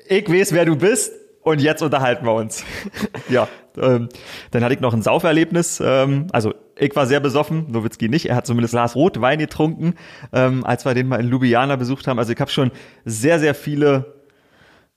ich 0.08 0.28
weiß, 0.28 0.52
wer 0.52 0.64
du 0.64 0.76
bist 0.76 1.12
und 1.48 1.60
jetzt 1.60 1.82
unterhalten 1.82 2.26
wir 2.26 2.34
uns. 2.34 2.64
ja, 3.28 3.48
ähm, 3.80 4.08
dann 4.50 4.64
hatte 4.64 4.74
ich 4.74 4.80
noch 4.80 4.94
ein 4.94 5.02
Sauferlebnis. 5.02 5.82
Ähm, 5.84 6.26
also 6.32 6.54
ich 6.76 6.94
war 6.94 7.06
sehr 7.06 7.20
besoffen, 7.20 7.66
Nowitzki 7.70 8.08
nicht. 8.08 8.26
Er 8.26 8.36
hat 8.36 8.46
zumindest 8.46 8.72
Glas 8.72 8.94
Rotwein 8.94 9.38
getrunken, 9.38 9.94
ähm, 10.32 10.64
als 10.64 10.84
wir 10.84 10.94
den 10.94 11.08
mal 11.08 11.20
in 11.20 11.28
Ljubljana 11.28 11.76
besucht 11.76 12.06
haben. 12.06 12.18
Also 12.18 12.32
ich 12.32 12.40
habe 12.40 12.50
schon 12.50 12.70
sehr, 13.04 13.38
sehr 13.38 13.54
viele 13.54 14.18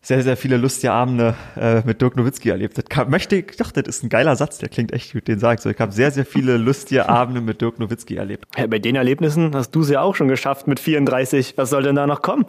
sehr, 0.04 0.24
sehr 0.24 0.36
viele 0.36 0.58
lustige 0.58 0.92
Abende 0.92 1.36
äh, 1.56 1.82
mit 1.86 2.02
Dirk 2.02 2.18
Nowitzki 2.18 2.50
erlebt. 2.50 2.76
Das 2.78 2.86
kann, 2.86 3.10
möchte 3.10 3.36
ich, 3.36 3.58
doch, 3.58 3.72
das 3.72 3.84
ist 3.88 4.04
ein 4.04 4.10
geiler 4.10 4.36
Satz, 4.36 4.58
der 4.58 4.70
klingt 4.70 4.92
echt 4.94 5.14
gut, 5.14 5.28
den 5.28 5.38
sag 5.38 5.60
ich 5.60 5.62
so. 5.62 5.70
Ich 5.70 5.80
habe 5.80 5.92
sehr, 5.92 6.10
sehr 6.10 6.26
viele 6.26 6.58
lustige 6.58 7.08
Abende 7.08 7.40
mit 7.40 7.62
Dirk 7.62 7.78
Nowitzki 7.78 8.16
erlebt. 8.16 8.46
Ja, 8.58 8.66
bei 8.66 8.80
den 8.80 8.96
Erlebnissen 8.96 9.54
hast 9.54 9.72
du 9.72 9.82
es 9.82 9.90
ja 9.90 10.02
auch 10.02 10.16
schon 10.16 10.28
geschafft 10.28 10.68
mit 10.68 10.80
34. 10.80 11.54
Was 11.58 11.70
soll 11.70 11.84
denn 11.84 11.96
da 11.96 12.08
noch 12.08 12.24
kommen? 12.24 12.46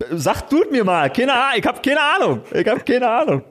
Der, 0.00 0.18
sag 0.18 0.48
du 0.48 0.64
mir 0.70 0.84
mal, 0.84 1.10
keine 1.10 1.32
Ahnung, 1.32 1.58
ich 1.58 1.66
habe 1.66 1.80
keine 1.80 2.00
Ahnung. 2.00 2.40
Ich 2.52 2.66
habe 2.66 2.80
keine 2.80 3.08
Ahnung. 3.08 3.42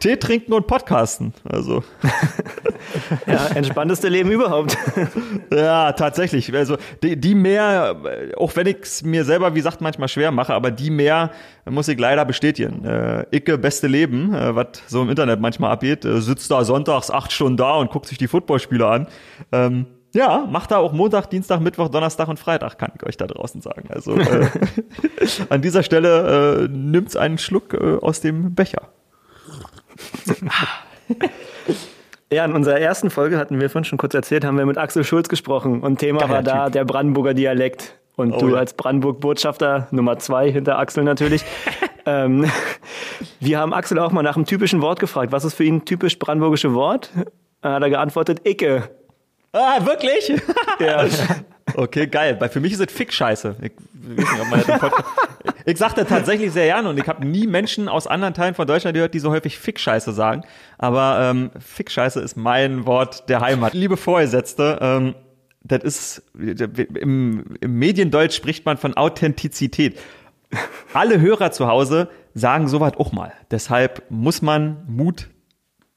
Tee 0.00 0.16
trinken 0.16 0.52
und 0.52 0.66
podcasten. 0.66 1.32
Also. 1.44 1.84
ja, 3.26 3.46
entspannteste 3.54 4.08
Leben 4.08 4.30
überhaupt. 4.30 4.76
ja, 5.52 5.92
tatsächlich. 5.92 6.52
Also 6.52 6.76
die, 7.00 7.16
die 7.16 7.36
mehr, 7.36 7.96
auch 8.36 8.56
wenn 8.56 8.66
ich 8.66 8.78
es 8.82 9.02
mir 9.04 9.24
selber, 9.24 9.54
wie 9.54 9.58
gesagt, 9.58 9.80
manchmal 9.80 10.08
schwer 10.08 10.32
mache, 10.32 10.52
aber 10.52 10.72
die 10.72 10.90
mehr 10.90 11.30
muss 11.64 11.86
ich 11.86 11.98
leider 11.98 12.24
bestätigen. 12.24 12.84
Äh, 12.84 13.26
Icke, 13.30 13.56
beste 13.56 13.86
Leben, 13.86 14.34
äh, 14.34 14.54
was 14.56 14.66
so 14.88 15.02
im 15.02 15.10
Internet 15.10 15.40
manchmal 15.40 15.70
abgeht, 15.70 16.04
äh, 16.04 16.20
sitzt 16.20 16.50
da 16.50 16.64
sonntags 16.64 17.10
acht 17.12 17.30
Stunden 17.30 17.56
da 17.56 17.74
und 17.74 17.92
guckt 17.92 18.06
sich 18.06 18.18
die 18.18 18.28
Footballspiele 18.28 18.86
an. 18.86 19.06
Ähm, 19.52 19.86
ja, 20.14 20.46
macht 20.50 20.70
da 20.70 20.78
auch 20.78 20.92
Montag, 20.92 21.28
Dienstag, 21.30 21.60
Mittwoch, 21.60 21.88
Donnerstag 21.88 22.28
und 22.28 22.38
Freitag, 22.38 22.78
kann 22.78 22.92
ich 22.96 23.06
euch 23.06 23.16
da 23.16 23.26
draußen 23.26 23.60
sagen. 23.60 23.88
Also 23.90 24.16
äh, 24.16 24.48
an 25.48 25.62
dieser 25.62 25.82
Stelle 25.82 26.64
äh, 26.64 26.68
nimmt's 26.68 27.16
einen 27.16 27.38
Schluck 27.38 27.74
äh, 27.74 27.98
aus 28.00 28.20
dem 28.20 28.54
Becher. 28.54 28.88
Ja, 32.30 32.44
in 32.44 32.52
unserer 32.52 32.78
ersten 32.78 33.08
Folge 33.08 33.38
hatten 33.38 33.58
wir 33.58 33.70
vorhin 33.70 33.84
schon 33.84 33.96
kurz 33.96 34.12
erzählt, 34.12 34.44
haben 34.44 34.58
wir 34.58 34.66
mit 34.66 34.76
Axel 34.76 35.02
Schulz 35.02 35.30
gesprochen 35.30 35.80
und 35.80 35.98
Thema 35.98 36.20
Geiler 36.20 36.32
war 36.34 36.42
da 36.42 36.64
typ. 36.64 36.72
der 36.74 36.84
Brandenburger 36.84 37.32
Dialekt. 37.32 37.98
Und 38.16 38.32
oh, 38.32 38.38
du 38.38 38.48
ja. 38.50 38.56
als 38.56 38.74
Brandenburg-Botschafter 38.74 39.88
Nummer 39.92 40.18
zwei 40.18 40.50
hinter 40.50 40.78
Axel 40.78 41.04
natürlich. 41.04 41.42
ähm, 42.06 42.44
wir 43.40 43.58
haben 43.58 43.72
Axel 43.72 43.98
auch 43.98 44.12
mal 44.12 44.22
nach 44.22 44.36
einem 44.36 44.44
typischen 44.44 44.82
Wort 44.82 45.00
gefragt. 45.00 45.32
Was 45.32 45.44
ist 45.44 45.54
für 45.54 45.64
ihn 45.64 45.76
ein 45.76 45.84
typisch 45.86 46.18
brandenburgische 46.18 46.74
Wort? 46.74 47.10
Hat 47.62 47.82
er 47.82 47.90
geantwortet, 47.90 48.46
Icke. 48.46 48.90
Ah, 49.58 49.84
wirklich? 49.84 50.32
ja. 50.78 51.06
Okay, 51.74 52.06
geil. 52.06 52.36
Weil 52.38 52.48
für 52.48 52.60
mich 52.60 52.72
ist 52.72 52.80
es 52.80 52.92
Fick-Scheiße. 52.92 53.56
Ich, 53.60 53.72
ich 55.64 55.78
sagte 55.78 56.06
tatsächlich 56.06 56.52
sehr 56.52 56.66
gerne 56.66 56.88
und 56.88 56.98
ich 56.98 57.08
habe 57.08 57.26
nie 57.26 57.46
Menschen 57.46 57.88
aus 57.88 58.06
anderen 58.06 58.34
Teilen 58.34 58.54
von 58.54 58.66
Deutschland 58.66 58.94
gehört, 58.94 59.14
die 59.14 59.18
so 59.18 59.30
häufig 59.30 59.58
Fick-Scheiße 59.58 60.12
sagen. 60.12 60.42
Aber 60.78 61.18
ähm, 61.22 61.50
Fick-Scheiße 61.58 62.20
ist 62.20 62.36
mein 62.36 62.86
Wort 62.86 63.28
der 63.28 63.40
Heimat. 63.40 63.74
Liebe 63.74 63.96
Vorgesetzte, 63.96 64.78
ähm, 64.80 65.14
das 65.62 65.82
ist 65.82 66.22
im, 66.34 67.56
im 67.60 67.78
Mediendeutsch 67.78 68.34
spricht 68.34 68.64
man 68.64 68.76
von 68.76 68.96
Authentizität. 68.96 69.98
Alle 70.94 71.20
Hörer 71.20 71.50
zu 71.50 71.66
Hause 71.66 72.08
sagen 72.34 72.68
sowas 72.68 72.92
auch 72.96 73.12
mal. 73.12 73.32
Deshalb 73.50 74.02
muss 74.08 74.40
man 74.40 74.84
Mut 74.86 75.28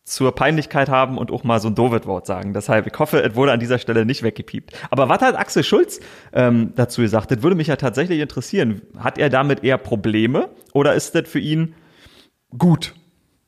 zur 0.03 0.33
Peinlichkeit 0.33 0.89
haben 0.89 1.17
und 1.17 1.31
auch 1.31 1.43
mal 1.43 1.59
so 1.59 1.67
ein 1.67 1.75
Dovid-Wort 1.75 2.25
sagen. 2.25 2.53
Deshalb, 2.53 2.87
ich 2.87 2.97
hoffe, 2.97 3.21
es 3.23 3.35
wurde 3.35 3.51
an 3.51 3.59
dieser 3.59 3.77
Stelle 3.77 4.05
nicht 4.05 4.23
weggepiept. 4.23 4.73
Aber 4.89 5.09
was 5.09 5.21
hat 5.21 5.35
Axel 5.35 5.63
Schulz 5.63 5.99
ähm, 6.33 6.73
dazu 6.75 7.01
gesagt? 7.01 7.31
Das 7.31 7.43
würde 7.43 7.55
mich 7.55 7.67
ja 7.67 7.75
tatsächlich 7.75 8.19
interessieren. 8.19 8.81
Hat 8.97 9.17
er 9.17 9.29
damit 9.29 9.63
eher 9.63 9.77
Probleme 9.77 10.49
oder 10.73 10.95
ist 10.95 11.13
das 11.15 11.29
für 11.29 11.39
ihn 11.39 11.75
gut, 12.57 12.95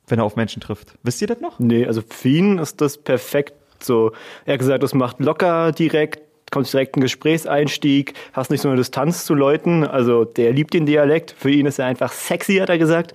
wenn 0.08 0.20
er 0.20 0.26
auf 0.26 0.36
Menschen 0.36 0.62
trifft? 0.62 0.96
Wisst 1.02 1.22
ihr 1.22 1.28
das 1.28 1.42
noch? 1.42 1.60
Nee, 1.60 1.88
also 1.88 2.02
für 2.08 2.30
ihn 2.30 2.60
ist 2.60 2.82
das 2.82 2.98
perfekt 2.98 3.54
so. 3.82 4.12
Er 4.46 4.54
hat 4.54 4.60
gesagt, 4.60 4.84
das 4.84 4.94
macht 4.94 5.20
locker 5.20 5.72
direkt, 5.72 6.22
kommt 6.52 6.72
direkt 6.72 6.96
ein 6.96 7.02
Gesprächseinstieg, 7.02 8.14
hast 8.32 8.52
nicht 8.52 8.62
so 8.62 8.70
eine 8.70 8.78
Distanz 8.78 9.26
zu 9.26 9.34
Leuten. 9.34 9.86
Also 9.86 10.24
der 10.24 10.54
liebt 10.54 10.74
den 10.74 10.86
Dialekt. 10.86 11.36
Für 11.38 11.50
ihn 11.50 11.66
ist 11.66 11.80
er 11.80 11.88
einfach 11.88 12.12
sexy, 12.12 12.58
hat 12.58 12.70
er 12.70 12.78
gesagt. 12.78 13.14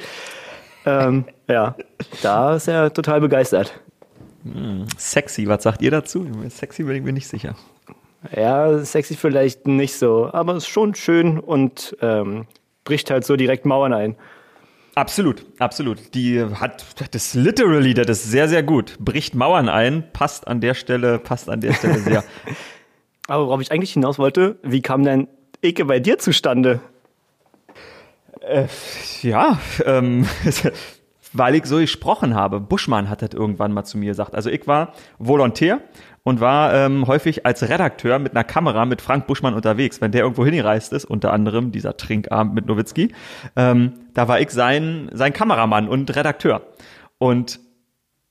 Ähm, 0.89 1.25
ja, 1.49 1.77
da 2.23 2.57
ist 2.57 2.69
er 2.69 2.93
total 2.93 3.21
begeistert. 3.21 3.81
Hm, 4.45 4.87
sexy, 4.97 5.47
was 5.47 5.63
sagt 5.63 5.83
ihr 5.83 5.91
dazu? 5.91 6.27
Sexy 6.49 6.85
bin 6.85 6.97
ich 6.97 7.03
mir 7.03 7.13
nicht 7.13 7.29
sicher. 7.29 7.55
Ja, 8.35 8.79
sexy 8.79 9.15
vielleicht 9.15 9.67
nicht 9.67 9.95
so, 9.95 10.31
aber 10.33 10.57
ist 10.57 10.67
schon 10.67 10.95
schön 10.95 11.39
und 11.39 11.97
ähm, 12.01 12.47
bricht 12.85 13.11
halt 13.11 13.25
so 13.25 13.37
direkt 13.37 13.67
Mauern 13.67 13.93
ein. 13.93 14.17
Absolut, 14.95 15.47
absolut. 15.61 16.15
Die 16.15 16.43
hat 16.43 16.85
das 17.13 17.35
literally, 17.35 17.95
das 17.95 18.09
ist 18.11 18.31
sehr, 18.31 18.49
sehr 18.49 18.65
gut. 18.65 18.97
Bricht 18.99 19.35
Mauern 19.35 19.69
ein, 19.69 20.05
passt 20.13 20.49
an 20.49 20.61
der 20.61 20.75
Stelle, 20.75 21.19
passt 21.19 21.49
an 21.49 21.61
der 21.61 21.75
Stelle 21.75 22.01
sehr. 22.01 22.25
aber 23.29 23.47
worauf 23.47 23.61
ich 23.61 23.71
eigentlich 23.71 23.93
hinaus 23.93 24.19
wollte, 24.19 24.59
wie 24.63 24.83
kam 24.83 25.05
denn 25.05 25.29
Icke 25.63 25.85
bei 25.85 26.01
dir 26.01 26.19
zustande? 26.19 26.81
Äh, 28.49 28.67
ja, 29.23 29.59
ähm, 29.85 30.27
weil 31.33 31.55
ich 31.55 31.67
so 31.67 31.77
gesprochen 31.77 32.35
habe. 32.35 32.61
Buschmann 32.61 33.11
hat 33.11 33.23
das 33.23 33.31
irgendwann 33.35 33.73
mal 33.73 33.85
zu 33.85 33.99
mir 33.99 34.07
gesagt. 34.07 34.35
Also 34.35 34.49
ich 34.49 34.67
war 34.67 34.95
Volontär 35.19 35.81
und 36.23 36.41
war 36.41 36.73
ähm, 36.75 37.07
häufig 37.07 37.45
als 37.45 37.69
Redakteur 37.69 38.19
mit 38.19 38.33
einer 38.33 38.45
Kamera 38.45 38.87
mit 38.87 39.03
Frank 39.03 39.27
Buschmann 39.27 39.55
unterwegs. 39.55 40.01
Wenn 40.01 40.13
der 40.13 40.23
irgendwo 40.23 40.45
hingereist 40.45 40.93
ist, 40.93 41.05
unter 41.05 41.33
anderem 41.33 41.73
dieser 41.73 41.97
Trinkabend 41.97 42.55
mit 42.55 42.67
Nowitzki, 42.67 43.13
ähm, 43.57 43.93
da 44.15 44.29
war 44.29 44.41
ich 44.41 44.51
sein, 44.51 45.11
sein 45.13 45.33
Kameramann 45.35 45.89
und 45.89 46.15
Redakteur. 46.17 46.63
Und 47.19 47.61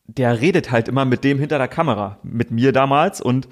der 0.08 0.42
redet 0.42 0.72
halt 0.72 0.88
immer 0.88 1.06
mit 1.06 1.24
dem 1.24 1.38
hinter 1.38 1.60
der 1.60 1.68
Kamera, 1.68 2.18
mit 2.24 2.50
mir 2.50 2.72
damals 2.72 3.22
und 3.22 3.48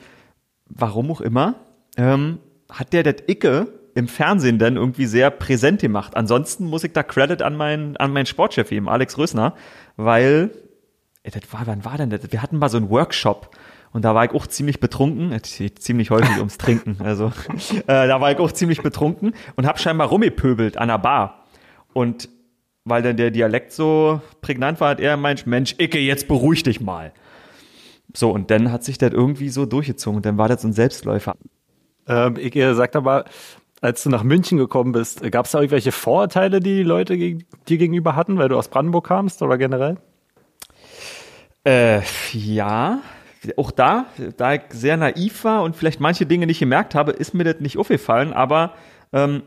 warum 0.67 1.11
auch 1.11 1.21
immer, 1.21 1.55
ähm, 1.97 2.39
hat 2.71 2.93
der 2.93 3.03
das 3.03 3.15
Icke 3.27 3.67
im 3.95 4.07
Fernsehen 4.09 4.59
dann 4.59 4.75
irgendwie 4.75 5.05
sehr 5.05 5.31
präsent 5.31 5.81
gemacht. 5.81 6.15
Ansonsten 6.15 6.65
muss 6.65 6.83
ich 6.83 6.91
da 6.93 7.01
Credit 7.01 7.41
an 7.41 7.55
meinen, 7.55 7.97
an 7.97 8.11
meinen 8.11 8.25
Sportchef 8.25 8.69
geben, 8.69 8.89
Alex 8.89 9.17
Rösner, 9.17 9.55
weil, 9.95 10.51
ey, 11.23 11.31
das 11.31 11.51
war, 11.51 11.65
wann 11.65 11.85
war 11.85 11.97
denn 11.97 12.09
das? 12.09 12.19
Wir 12.29 12.41
hatten 12.43 12.59
mal 12.59 12.69
so 12.69 12.77
einen 12.77 12.89
Workshop 12.89 13.55
und 13.93 14.03
da 14.03 14.13
war 14.13 14.25
ich 14.25 14.31
auch 14.31 14.47
ziemlich 14.47 14.81
betrunken, 14.81 15.41
ziemlich 15.43 16.11
häufig 16.11 16.37
ums 16.37 16.57
Trinken, 16.57 16.97
also 17.03 17.31
äh, 17.87 18.07
da 18.07 18.19
war 18.19 18.31
ich 18.31 18.37
auch 18.37 18.51
ziemlich 18.51 18.83
betrunken 18.83 19.33
und 19.55 19.65
hab 19.65 19.79
scheinbar 19.79 20.09
rummepöbelt 20.09 20.77
an 20.77 20.89
der 20.89 20.99
Bar. 20.99 21.45
Und 21.93 22.27
weil 22.83 23.01
dann 23.01 23.15
der 23.15 23.31
Dialekt 23.31 23.71
so 23.71 24.21
prägnant 24.41 24.81
war, 24.81 24.89
hat 24.89 24.99
er 24.99 25.15
meint, 25.15 25.47
Mensch, 25.47 25.75
Icke, 25.79 25.99
jetzt 25.99 26.27
beruhig 26.27 26.63
dich 26.63 26.81
mal. 26.81 27.13
So, 28.13 28.29
und 28.31 28.51
dann 28.51 28.71
hat 28.71 28.83
sich 28.83 28.97
das 28.97 29.13
irgendwie 29.13 29.49
so 29.49 29.65
durchgezogen. 29.65 30.21
Dann 30.21 30.37
war 30.37 30.47
das 30.47 30.61
so 30.61 30.67
ein 30.67 30.73
Selbstläufer. 30.73 31.35
Ähm, 32.07 32.37
Icke, 32.37 32.75
sag 32.75 32.91
doch 32.91 33.01
mal, 33.01 33.25
als 33.81 34.03
du 34.03 34.09
nach 34.09 34.23
München 34.23 34.57
gekommen 34.57 34.91
bist, 34.91 35.29
gab 35.31 35.45
es 35.45 35.51
da 35.51 35.59
irgendwelche 35.59 35.91
Vorurteile, 35.91 36.59
die 36.59 36.77
die 36.77 36.83
Leute 36.83 37.17
geg 37.17 37.45
dir 37.65 37.77
gegenüber 37.77 38.15
hatten, 38.15 38.37
weil 38.37 38.49
du 38.49 38.57
aus 38.57 38.69
Brandenburg 38.69 39.07
kamst 39.07 39.41
oder 39.41 39.57
generell? 39.57 39.97
Äh, 41.63 42.01
ja, 42.31 42.99
auch 43.57 43.71
da, 43.71 44.05
da 44.37 44.53
ich 44.53 44.61
sehr 44.69 44.97
naiv 44.97 45.43
war 45.43 45.63
und 45.63 45.75
vielleicht 45.75 45.99
manche 45.99 46.25
Dinge 46.25 46.47
nicht 46.47 46.59
gemerkt 46.59 46.95
habe, 46.95 47.11
ist 47.11 47.33
mir 47.33 47.43
das 47.43 47.59
nicht 47.59 47.77
aufgefallen, 47.77 48.33
aber 48.33 48.73
ähm, 49.13 49.43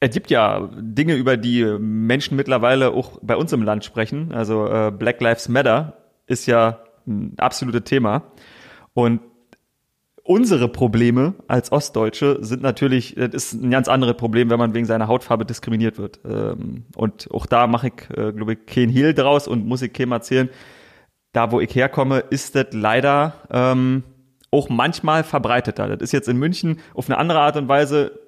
es 0.00 0.10
gibt 0.10 0.30
ja 0.30 0.68
Dinge, 0.74 1.14
über 1.14 1.36
die 1.36 1.64
Menschen 1.78 2.36
mittlerweile 2.36 2.90
auch 2.90 3.20
bei 3.22 3.36
uns 3.36 3.52
im 3.52 3.62
Land 3.62 3.84
sprechen. 3.84 4.32
Also 4.32 4.66
äh, 4.66 4.90
Black 4.90 5.20
Lives 5.20 5.48
Matter 5.48 5.96
ist 6.26 6.46
ja 6.46 6.80
ein 7.06 7.34
absolutes 7.38 7.84
Thema. 7.84 8.24
Und 8.94 9.20
unsere 10.24 10.68
Probleme 10.68 11.34
als 11.48 11.72
Ostdeutsche 11.72 12.38
sind 12.40 12.62
natürlich, 12.62 13.14
das 13.16 13.34
ist 13.34 13.52
ein 13.54 13.70
ganz 13.70 13.88
anderes 13.88 14.16
Problem, 14.16 14.50
wenn 14.50 14.58
man 14.58 14.74
wegen 14.74 14.86
seiner 14.86 15.08
Hautfarbe 15.08 15.44
diskriminiert 15.44 15.98
wird. 15.98 16.20
Ähm, 16.24 16.84
und 16.96 17.28
auch 17.32 17.46
da 17.46 17.66
mache 17.66 17.88
ich, 17.88 18.16
äh, 18.16 18.32
glaube 18.32 18.54
ich, 18.54 18.66
kein 18.66 18.88
Hehl 18.88 19.14
draus 19.14 19.48
und 19.48 19.66
muss 19.66 19.82
ich 19.82 19.92
keinem 19.92 20.12
erzählen. 20.12 20.48
Da, 21.32 21.50
wo 21.50 21.60
ich 21.60 21.74
herkomme, 21.74 22.18
ist 22.18 22.54
das 22.54 22.66
leider 22.72 23.34
ähm, 23.50 24.04
auch 24.50 24.68
manchmal 24.68 25.24
verbreiteter. 25.24 25.88
Das 25.88 26.02
ist 26.02 26.12
jetzt 26.12 26.28
in 26.28 26.36
München 26.36 26.78
auf 26.94 27.08
eine 27.08 27.18
andere 27.18 27.40
Art 27.40 27.56
und 27.56 27.68
Weise 27.68 28.20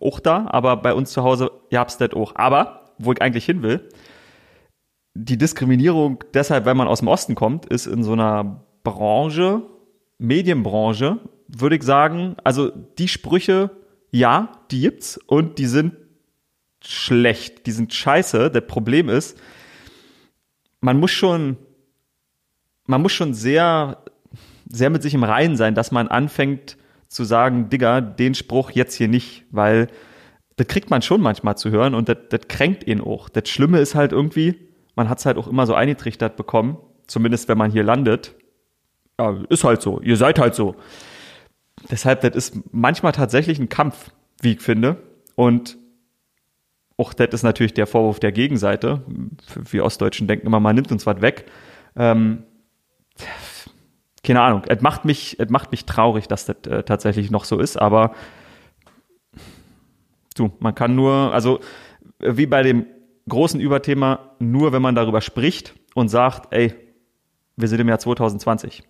auch 0.00 0.20
da, 0.20 0.46
aber 0.50 0.76
bei 0.76 0.94
uns 0.94 1.12
zu 1.12 1.22
Hause 1.22 1.50
gab's 1.70 1.96
das 1.96 2.12
auch. 2.12 2.36
Aber, 2.36 2.92
wo 2.98 3.12
ich 3.12 3.22
eigentlich 3.22 3.46
hin 3.46 3.62
will, 3.62 3.88
die 5.14 5.38
Diskriminierung 5.38 6.22
deshalb, 6.34 6.66
wenn 6.66 6.76
man 6.76 6.88
aus 6.88 7.00
dem 7.00 7.08
Osten 7.08 7.34
kommt, 7.34 7.66
ist 7.66 7.86
in 7.86 8.02
so 8.02 8.12
einer 8.12 8.64
Branche, 8.84 9.62
Medienbranche, 10.18 11.18
würde 11.48 11.76
ich 11.76 11.82
sagen, 11.82 12.36
also 12.44 12.70
die 12.70 13.08
Sprüche, 13.08 13.70
ja, 14.10 14.52
die 14.70 14.80
gibt's 14.80 15.18
und 15.26 15.58
die 15.58 15.66
sind 15.66 15.94
schlecht, 16.82 17.66
die 17.66 17.72
sind 17.72 17.92
scheiße. 17.92 18.50
Das 18.50 18.66
Problem 18.66 19.08
ist, 19.08 19.38
man 20.80 20.98
muss 20.98 21.10
schon, 21.10 21.56
man 22.86 23.02
muss 23.02 23.12
schon 23.12 23.34
sehr, 23.34 24.02
sehr 24.68 24.90
mit 24.90 25.02
sich 25.02 25.14
im 25.14 25.24
Reinen 25.24 25.56
sein, 25.56 25.74
dass 25.74 25.92
man 25.92 26.08
anfängt 26.08 26.76
zu 27.08 27.24
sagen, 27.24 27.68
Digga, 27.68 28.00
den 28.00 28.34
Spruch 28.34 28.70
jetzt 28.70 28.94
hier 28.94 29.08
nicht, 29.08 29.44
weil 29.50 29.88
das 30.56 30.66
kriegt 30.66 30.90
man 30.90 31.02
schon 31.02 31.20
manchmal 31.20 31.56
zu 31.56 31.70
hören 31.70 31.94
und 31.94 32.08
das, 32.08 32.18
das 32.30 32.40
kränkt 32.48 32.86
ihn 32.86 33.00
auch. 33.00 33.28
Das 33.28 33.48
Schlimme 33.48 33.78
ist 33.78 33.94
halt 33.94 34.12
irgendwie, 34.12 34.68
man 34.96 35.08
hat 35.08 35.18
es 35.18 35.26
halt 35.26 35.36
auch 35.36 35.48
immer 35.48 35.66
so 35.66 35.74
eingetrichtert 35.74 36.36
bekommen, 36.36 36.78
zumindest 37.06 37.48
wenn 37.48 37.58
man 37.58 37.70
hier 37.70 37.84
landet. 37.84 38.34
Ja, 39.18 39.36
ist 39.48 39.64
halt 39.64 39.82
so, 39.82 40.00
ihr 40.00 40.16
seid 40.16 40.38
halt 40.38 40.54
so. 40.54 40.76
Deshalb, 41.90 42.20
das 42.20 42.34
ist 42.34 42.72
manchmal 42.72 43.12
tatsächlich 43.12 43.58
ein 43.58 43.68
Kampf, 43.68 44.10
wie 44.40 44.52
ich 44.52 44.60
finde. 44.60 44.96
Und 45.34 45.76
auch 46.96 47.12
das 47.12 47.28
ist 47.32 47.42
natürlich 47.42 47.74
der 47.74 47.86
Vorwurf 47.86 48.20
der 48.20 48.32
Gegenseite. 48.32 49.02
Wir 49.54 49.84
Ostdeutschen 49.84 50.28
denken 50.28 50.46
immer, 50.46 50.60
man 50.60 50.74
nimmt 50.74 50.92
uns 50.92 51.06
was 51.06 51.20
weg. 51.20 51.46
Ähm, 51.96 52.44
keine 54.24 54.40
Ahnung, 54.40 54.62
es 54.68 54.80
macht 54.82 55.04
mich, 55.04 55.38
es 55.40 55.50
macht 55.50 55.72
mich 55.72 55.84
traurig, 55.84 56.28
dass 56.28 56.46
das 56.46 56.56
äh, 56.66 56.84
tatsächlich 56.84 57.30
noch 57.30 57.44
so 57.44 57.58
ist, 57.58 57.76
aber 57.76 58.14
du, 60.36 60.52
man 60.60 60.74
kann 60.74 60.94
nur, 60.94 61.32
also 61.32 61.60
wie 62.20 62.46
bei 62.46 62.62
dem 62.62 62.86
großen 63.28 63.60
Überthema, 63.60 64.36
nur 64.38 64.72
wenn 64.72 64.82
man 64.82 64.94
darüber 64.94 65.20
spricht 65.20 65.74
und 65.94 66.08
sagt, 66.08 66.52
ey, 66.52 66.74
wir 67.56 67.68
sind 67.68 67.80
im 67.80 67.88
Jahr 67.88 67.98
2020. 67.98 68.84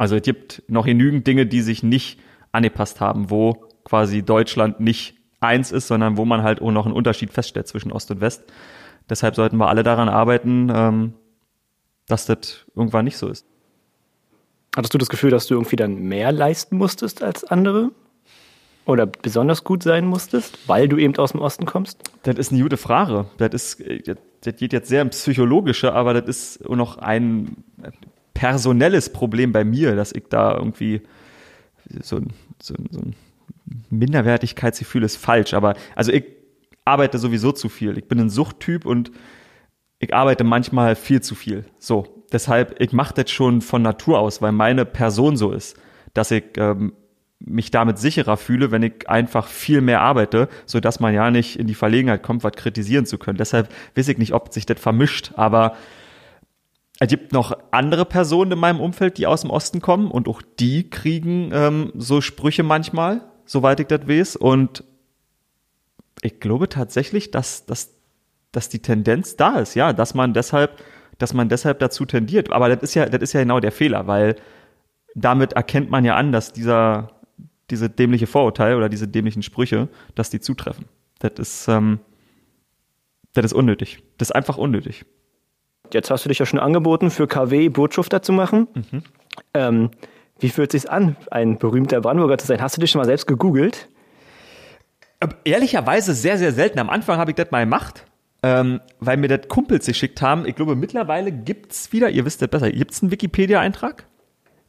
Also 0.00 0.16
es 0.16 0.22
gibt 0.22 0.62
noch 0.66 0.86
genügend 0.86 1.26
Dinge, 1.26 1.44
die 1.44 1.60
sich 1.60 1.82
nicht 1.82 2.18
angepasst 2.52 3.02
haben, 3.02 3.28
wo 3.28 3.66
quasi 3.84 4.22
Deutschland 4.22 4.80
nicht 4.80 5.14
eins 5.40 5.72
ist, 5.72 5.88
sondern 5.88 6.16
wo 6.16 6.24
man 6.24 6.42
halt 6.42 6.62
auch 6.62 6.70
noch 6.70 6.86
einen 6.86 6.94
Unterschied 6.94 7.30
feststellt 7.30 7.68
zwischen 7.68 7.92
Ost 7.92 8.10
und 8.10 8.22
West. 8.22 8.44
Deshalb 9.10 9.34
sollten 9.34 9.58
wir 9.58 9.68
alle 9.68 9.82
daran 9.82 10.08
arbeiten, 10.08 10.72
ähm, 10.74 11.12
dass 12.08 12.24
das 12.24 12.64
irgendwann 12.74 13.04
nicht 13.04 13.18
so 13.18 13.28
ist. 13.28 13.44
Hattest 14.74 14.94
du 14.94 14.96
das 14.96 15.10
Gefühl, 15.10 15.28
dass 15.28 15.46
du 15.46 15.54
irgendwie 15.54 15.76
dann 15.76 15.96
mehr 15.96 16.32
leisten 16.32 16.78
musstest 16.78 17.22
als 17.22 17.44
andere? 17.44 17.90
Oder 18.86 19.04
besonders 19.04 19.64
gut 19.64 19.82
sein 19.82 20.06
musstest, 20.06 20.66
weil 20.66 20.88
du 20.88 20.96
eben 20.96 21.14
aus 21.18 21.32
dem 21.32 21.42
Osten 21.42 21.66
kommst? 21.66 21.98
Das 22.22 22.36
ist 22.36 22.52
eine 22.52 22.62
gute 22.62 22.78
Frage. 22.78 23.26
Das 23.36 23.50
ist, 23.52 23.84
das 24.40 24.56
geht 24.56 24.72
jetzt 24.72 24.88
sehr 24.88 25.02
ins 25.02 25.18
Psychologische, 25.18 25.92
aber 25.92 26.14
das 26.14 26.56
ist 26.56 26.70
noch 26.70 26.96
ein 26.96 27.64
personelles 28.40 29.10
Problem 29.10 29.52
bei 29.52 29.64
mir, 29.64 29.94
dass 29.94 30.12
ich 30.12 30.24
da 30.30 30.56
irgendwie 30.56 31.02
so, 32.00 32.22
so, 32.58 32.74
so 32.90 33.00
ein 33.00 33.14
Minderwertigkeitsgefühl 33.90 35.02
ist 35.02 35.16
falsch, 35.16 35.52
aber 35.52 35.74
also 35.94 36.10
ich 36.10 36.24
arbeite 36.86 37.18
sowieso 37.18 37.52
zu 37.52 37.68
viel. 37.68 37.98
Ich 37.98 38.08
bin 38.08 38.18
ein 38.18 38.30
Suchttyp 38.30 38.86
und 38.86 39.12
ich 39.98 40.14
arbeite 40.14 40.44
manchmal 40.44 40.96
viel 40.96 41.20
zu 41.20 41.34
viel. 41.34 41.66
So, 41.78 42.24
deshalb, 42.32 42.80
ich 42.80 42.94
mache 42.94 43.12
das 43.12 43.30
schon 43.30 43.60
von 43.60 43.82
Natur 43.82 44.18
aus, 44.18 44.40
weil 44.40 44.52
meine 44.52 44.86
Person 44.86 45.36
so 45.36 45.52
ist, 45.52 45.76
dass 46.14 46.30
ich 46.30 46.44
ähm, 46.56 46.94
mich 47.40 47.70
damit 47.70 47.98
sicherer 47.98 48.38
fühle, 48.38 48.70
wenn 48.70 48.82
ich 48.82 49.06
einfach 49.06 49.48
viel 49.48 49.82
mehr 49.82 50.00
arbeite, 50.00 50.48
so 50.64 50.80
dass 50.80 50.98
man 50.98 51.12
ja 51.12 51.30
nicht 51.30 51.58
in 51.58 51.66
die 51.66 51.74
Verlegenheit 51.74 52.22
kommt, 52.22 52.42
was 52.42 52.52
kritisieren 52.52 53.04
zu 53.04 53.18
können. 53.18 53.36
Deshalb 53.36 53.68
weiß 53.96 54.08
ich 54.08 54.16
nicht, 54.16 54.32
ob 54.32 54.50
sich 54.54 54.64
das 54.64 54.80
vermischt, 54.80 55.32
aber 55.36 55.76
es 57.02 57.08
gibt 57.08 57.32
noch 57.32 57.56
andere 57.70 58.04
Personen 58.04 58.52
in 58.52 58.58
meinem 58.58 58.78
Umfeld, 58.78 59.16
die 59.16 59.26
aus 59.26 59.40
dem 59.40 59.50
Osten 59.50 59.80
kommen 59.80 60.10
und 60.10 60.28
auch 60.28 60.42
die 60.58 60.90
kriegen 60.90 61.50
ähm, 61.52 61.92
so 61.96 62.20
Sprüche 62.20 62.62
manchmal, 62.62 63.22
soweit 63.46 63.80
ich 63.80 63.86
das 63.86 64.06
weiß. 64.06 64.36
Und 64.36 64.84
ich 66.20 66.40
glaube 66.40 66.68
tatsächlich, 66.68 67.30
dass, 67.30 67.64
dass, 67.64 67.94
dass 68.52 68.68
die 68.68 68.80
Tendenz 68.80 69.36
da 69.36 69.58
ist, 69.58 69.74
ja, 69.74 69.94
dass 69.94 70.12
man 70.12 70.34
deshalb, 70.34 70.78
dass 71.16 71.32
man 71.32 71.48
deshalb 71.48 71.78
dazu 71.78 72.04
tendiert. 72.04 72.52
Aber 72.52 72.68
das 72.68 72.82
ist 72.82 72.94
ja, 72.94 73.06
das 73.06 73.22
ist 73.22 73.32
ja 73.32 73.40
genau 73.40 73.60
der 73.60 73.72
Fehler, 73.72 74.06
weil 74.06 74.36
damit 75.14 75.54
erkennt 75.54 75.90
man 75.90 76.04
ja 76.04 76.16
an, 76.16 76.32
dass 76.32 76.52
dieser, 76.52 77.12
diese 77.70 77.88
dämliche 77.88 78.26
Vorurteil 78.26 78.76
oder 78.76 78.90
diese 78.90 79.08
dämlichen 79.08 79.42
Sprüche, 79.42 79.88
dass 80.14 80.28
die 80.28 80.40
zutreffen. 80.40 80.84
Das 81.18 81.32
ist, 81.38 81.66
ähm, 81.66 82.00
das 83.32 83.46
ist 83.46 83.52
unnötig. 83.54 84.02
Das 84.18 84.28
ist 84.28 84.34
einfach 84.34 84.58
unnötig. 84.58 85.06
Jetzt 85.92 86.10
hast 86.10 86.24
du 86.24 86.28
dich 86.28 86.38
ja 86.38 86.46
schon 86.46 86.60
angeboten, 86.60 87.10
für 87.10 87.26
KW 87.26 87.68
Botschafter 87.68 88.22
zu 88.22 88.32
machen. 88.32 88.68
Mhm. 88.74 89.02
Ähm, 89.54 89.90
wie 90.38 90.48
fühlt 90.48 90.74
es 90.74 90.82
sich 90.82 90.90
an, 90.90 91.16
ein 91.30 91.58
berühmter 91.58 92.00
Brandenburger 92.00 92.38
zu 92.38 92.46
sein? 92.46 92.60
Hast 92.60 92.76
du 92.76 92.80
dich 92.80 92.90
schon 92.90 93.00
mal 93.00 93.06
selbst 93.06 93.26
gegoogelt? 93.26 93.88
Ehrlicherweise 95.44 96.14
sehr, 96.14 96.38
sehr 96.38 96.52
selten. 96.52 96.78
Am 96.78 96.88
Anfang 96.88 97.18
habe 97.18 97.30
ich 97.30 97.34
das 97.34 97.50
mal 97.50 97.60
gemacht, 97.60 98.06
ähm, 98.42 98.80
weil 99.00 99.18
mir 99.18 99.28
das 99.28 99.48
Kumpels 99.48 99.84
geschickt 99.84 100.22
haben. 100.22 100.46
Ich 100.46 100.56
glaube, 100.56 100.76
mittlerweile 100.76 101.30
gibt 101.30 101.72
es 101.72 101.92
wieder, 101.92 102.08
ihr 102.08 102.24
wisst 102.24 102.40
das 102.40 102.48
besser, 102.48 102.70
gibt 102.70 102.92
es 102.92 103.02
einen 103.02 103.10
Wikipedia-Eintrag? 103.10 104.06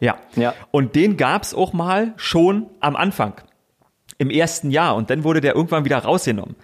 Ja. 0.01 0.17
ja. 0.35 0.53
Und 0.71 0.95
den 0.95 1.15
gab 1.15 1.43
es 1.43 1.53
auch 1.53 1.71
mal 1.71 2.13
schon 2.17 2.65
am 2.81 2.97
Anfang, 2.97 3.35
im 4.17 4.29
ersten 4.29 4.71
Jahr. 4.71 4.95
Und 4.95 5.09
dann 5.09 5.23
wurde 5.23 5.39
der 5.39 5.55
irgendwann 5.55 5.85
wieder 5.85 5.99
rausgenommen. 5.99 6.55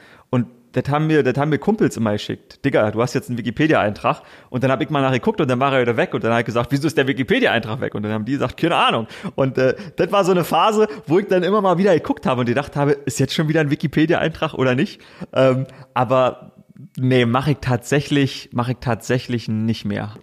Das 0.77 0.89
haben 0.89 1.07
mir, 1.07 1.23
das 1.23 1.35
haben 1.37 1.49
mir 1.49 1.57
Kumpels 1.57 1.97
immer 1.97 2.11
geschickt. 2.11 2.63
Digga, 2.63 2.91
du 2.91 3.01
hast 3.01 3.15
jetzt 3.15 3.29
einen 3.29 3.37
Wikipedia-Eintrag. 3.39 4.21
Und 4.51 4.63
dann 4.63 4.69
habe 4.69 4.83
ich 4.83 4.91
mal 4.91 5.01
nachgeguckt 5.01 5.41
und 5.41 5.49
dann 5.49 5.59
war 5.59 5.73
er 5.73 5.81
wieder 5.81 5.97
weg. 5.97 6.13
Und 6.13 6.23
dann 6.23 6.29
habe 6.29 6.41
ich 6.41 6.45
gesagt, 6.45 6.71
wieso 6.71 6.85
ist 6.85 6.95
der 6.95 7.07
Wikipedia-Eintrag 7.07 7.81
weg? 7.81 7.95
Und 7.95 8.03
dann 8.03 8.11
haben 8.11 8.25
die 8.25 8.33
gesagt, 8.33 8.57
keine 8.57 8.75
Ahnung. 8.75 9.07
Und 9.33 9.57
äh, 9.57 9.75
das 9.95 10.11
war 10.11 10.23
so 10.23 10.31
eine 10.31 10.43
Phase, 10.43 10.87
wo 11.07 11.17
ich 11.17 11.25
dann 11.25 11.41
immer 11.41 11.61
mal 11.61 11.79
wieder 11.79 11.95
geguckt 11.95 12.27
habe 12.27 12.41
und 12.41 12.45
gedacht 12.45 12.75
habe, 12.75 12.91
ist 12.91 13.19
jetzt 13.19 13.33
schon 13.33 13.47
wieder 13.47 13.61
ein 13.61 13.71
Wikipedia-Eintrag 13.71 14.53
oder 14.53 14.75
nicht? 14.75 15.01
Ähm, 15.33 15.65
aber 15.95 16.51
nee, 16.95 17.25
mache 17.25 17.51
ich 17.51 17.57
tatsächlich, 17.59 18.49
mache 18.53 18.73
ich 18.73 18.77
tatsächlich 18.79 19.47
nicht 19.47 19.83
mehr. 19.83 20.13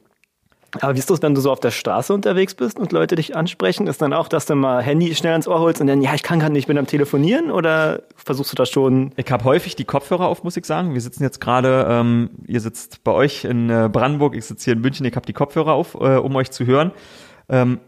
Aber 0.80 0.94
wie 0.94 0.98
ist 0.98 1.10
das, 1.10 1.22
wenn 1.22 1.34
du 1.34 1.40
so 1.40 1.50
auf 1.52 1.60
der 1.60 1.70
Straße 1.70 2.12
unterwegs 2.12 2.54
bist 2.54 2.78
und 2.78 2.92
Leute 2.92 3.14
dich 3.14 3.36
ansprechen? 3.36 3.86
Ist 3.86 4.02
dann 4.02 4.12
auch, 4.12 4.28
dass 4.28 4.46
du 4.46 4.54
mal 4.54 4.82
Handy 4.82 5.14
schnell 5.14 5.32
ans 5.32 5.46
Ohr 5.46 5.60
holst 5.60 5.80
und 5.80 5.86
dann, 5.86 6.02
ja, 6.02 6.14
ich 6.14 6.22
kann 6.22 6.40
gerade 6.40 6.52
nicht, 6.52 6.64
ich 6.64 6.66
bin 6.66 6.78
am 6.78 6.86
Telefonieren 6.86 7.50
oder 7.50 8.02
versuchst 8.16 8.52
du 8.52 8.56
das 8.56 8.70
schon? 8.70 9.12
Ich 9.16 9.30
habe 9.30 9.44
häufig 9.44 9.76
die 9.76 9.84
Kopfhörer 9.84 10.26
auf, 10.26 10.42
muss 10.42 10.56
ich 10.56 10.64
sagen. 10.64 10.94
Wir 10.94 11.00
sitzen 11.00 11.22
jetzt 11.22 11.40
gerade, 11.40 11.86
ähm, 11.88 12.30
ihr 12.46 12.60
sitzt 12.60 13.04
bei 13.04 13.12
euch 13.12 13.44
in 13.44 13.70
äh, 13.70 13.88
Brandenburg, 13.92 14.34
ich 14.34 14.46
sitze 14.46 14.64
hier 14.64 14.72
in 14.74 14.80
München, 14.80 15.06
ich 15.06 15.14
habe 15.14 15.26
die 15.26 15.32
Kopfhörer 15.32 15.72
auf, 15.72 15.94
äh, 15.94 16.16
um 16.16 16.34
euch 16.36 16.50
zu 16.50 16.66
hören. 16.66 16.92
Ähm, 17.48 17.80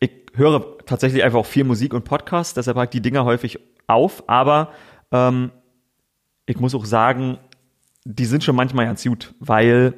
ich 0.00 0.10
höre 0.34 0.78
tatsächlich 0.86 1.22
einfach 1.22 1.38
auch 1.38 1.46
viel 1.46 1.64
Musik 1.64 1.94
und 1.94 2.04
Podcasts, 2.04 2.54
deshalb 2.54 2.76
habe 2.76 2.86
ich 2.86 2.90
die 2.90 3.02
Dinger 3.02 3.24
häufig 3.24 3.60
auf, 3.86 4.24
aber 4.26 4.70
ähm, 5.12 5.52
ich 6.46 6.58
muss 6.58 6.74
auch 6.74 6.84
sagen, 6.84 7.38
die 8.04 8.24
sind 8.24 8.42
schon 8.42 8.56
manchmal 8.56 8.86
ganz 8.86 9.04
gut, 9.04 9.34
weil 9.38 9.94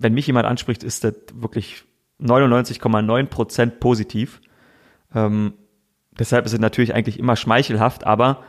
wenn 0.00 0.14
mich 0.14 0.26
jemand 0.26 0.46
anspricht, 0.46 0.82
ist 0.82 1.04
das 1.04 1.14
wirklich 1.34 1.84
99,9 2.20 3.26
Prozent 3.26 3.80
positiv. 3.80 4.40
Ähm, 5.14 5.52
deshalb 6.18 6.46
ist 6.46 6.52
es 6.52 6.58
natürlich 6.58 6.94
eigentlich 6.94 7.18
immer 7.18 7.36
schmeichelhaft, 7.36 8.04
aber 8.04 8.42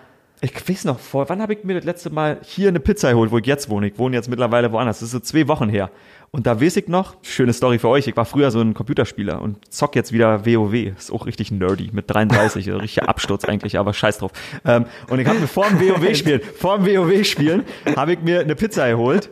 ich 0.43 0.67
weiß 0.67 0.85
noch, 0.85 0.97
vor 0.97 1.29
wann 1.29 1.39
habe 1.39 1.53
ich 1.53 1.63
mir 1.63 1.75
das 1.75 1.83
letzte 1.83 2.09
Mal 2.09 2.39
hier 2.41 2.69
eine 2.69 2.79
Pizza 2.79 3.11
geholt, 3.11 3.31
wo 3.31 3.37
ich 3.37 3.45
jetzt 3.45 3.69
wohne? 3.69 3.87
Ich 3.87 3.99
wohne 3.99 4.15
jetzt 4.15 4.27
mittlerweile 4.27 4.71
woanders. 4.71 4.99
Das 4.99 5.07
ist 5.07 5.11
so 5.11 5.19
zwei 5.19 5.47
Wochen 5.47 5.69
her. 5.69 5.91
Und 6.31 6.47
da 6.47 6.59
weiß 6.59 6.77
ich 6.77 6.87
noch, 6.87 7.15
schöne 7.21 7.53
Story 7.53 7.77
für 7.77 7.89
euch, 7.89 8.07
ich 8.07 8.17
war 8.17 8.25
früher 8.25 8.49
so 8.49 8.59
ein 8.59 8.73
Computerspieler 8.73 9.39
und 9.41 9.71
zock 9.71 9.95
jetzt 9.95 10.13
wieder 10.13 10.45
WoW. 10.45 10.73
Ist 10.97 11.11
auch 11.11 11.27
richtig 11.27 11.51
nerdy, 11.51 11.89
mit 11.91 12.09
33, 12.09 12.67
also 12.67 12.79
richtiger 12.81 13.07
Absturz 13.07 13.45
eigentlich, 13.45 13.77
aber 13.77 13.93
scheiß 13.93 14.17
drauf. 14.19 14.31
Ähm, 14.65 14.85
und 15.09 15.19
ich 15.19 15.27
habe 15.27 15.39
mir 15.39 15.47
vor 15.47 15.67
dem 15.67 15.79
WoW-Spielen, 15.79 16.41
vor 16.57 16.79
dem 16.79 16.87
WoW-Spielen, 16.87 17.63
habe 17.95 18.13
ich 18.13 18.21
mir 18.21 18.39
eine 18.39 18.55
Pizza 18.55 18.89
geholt 18.89 19.29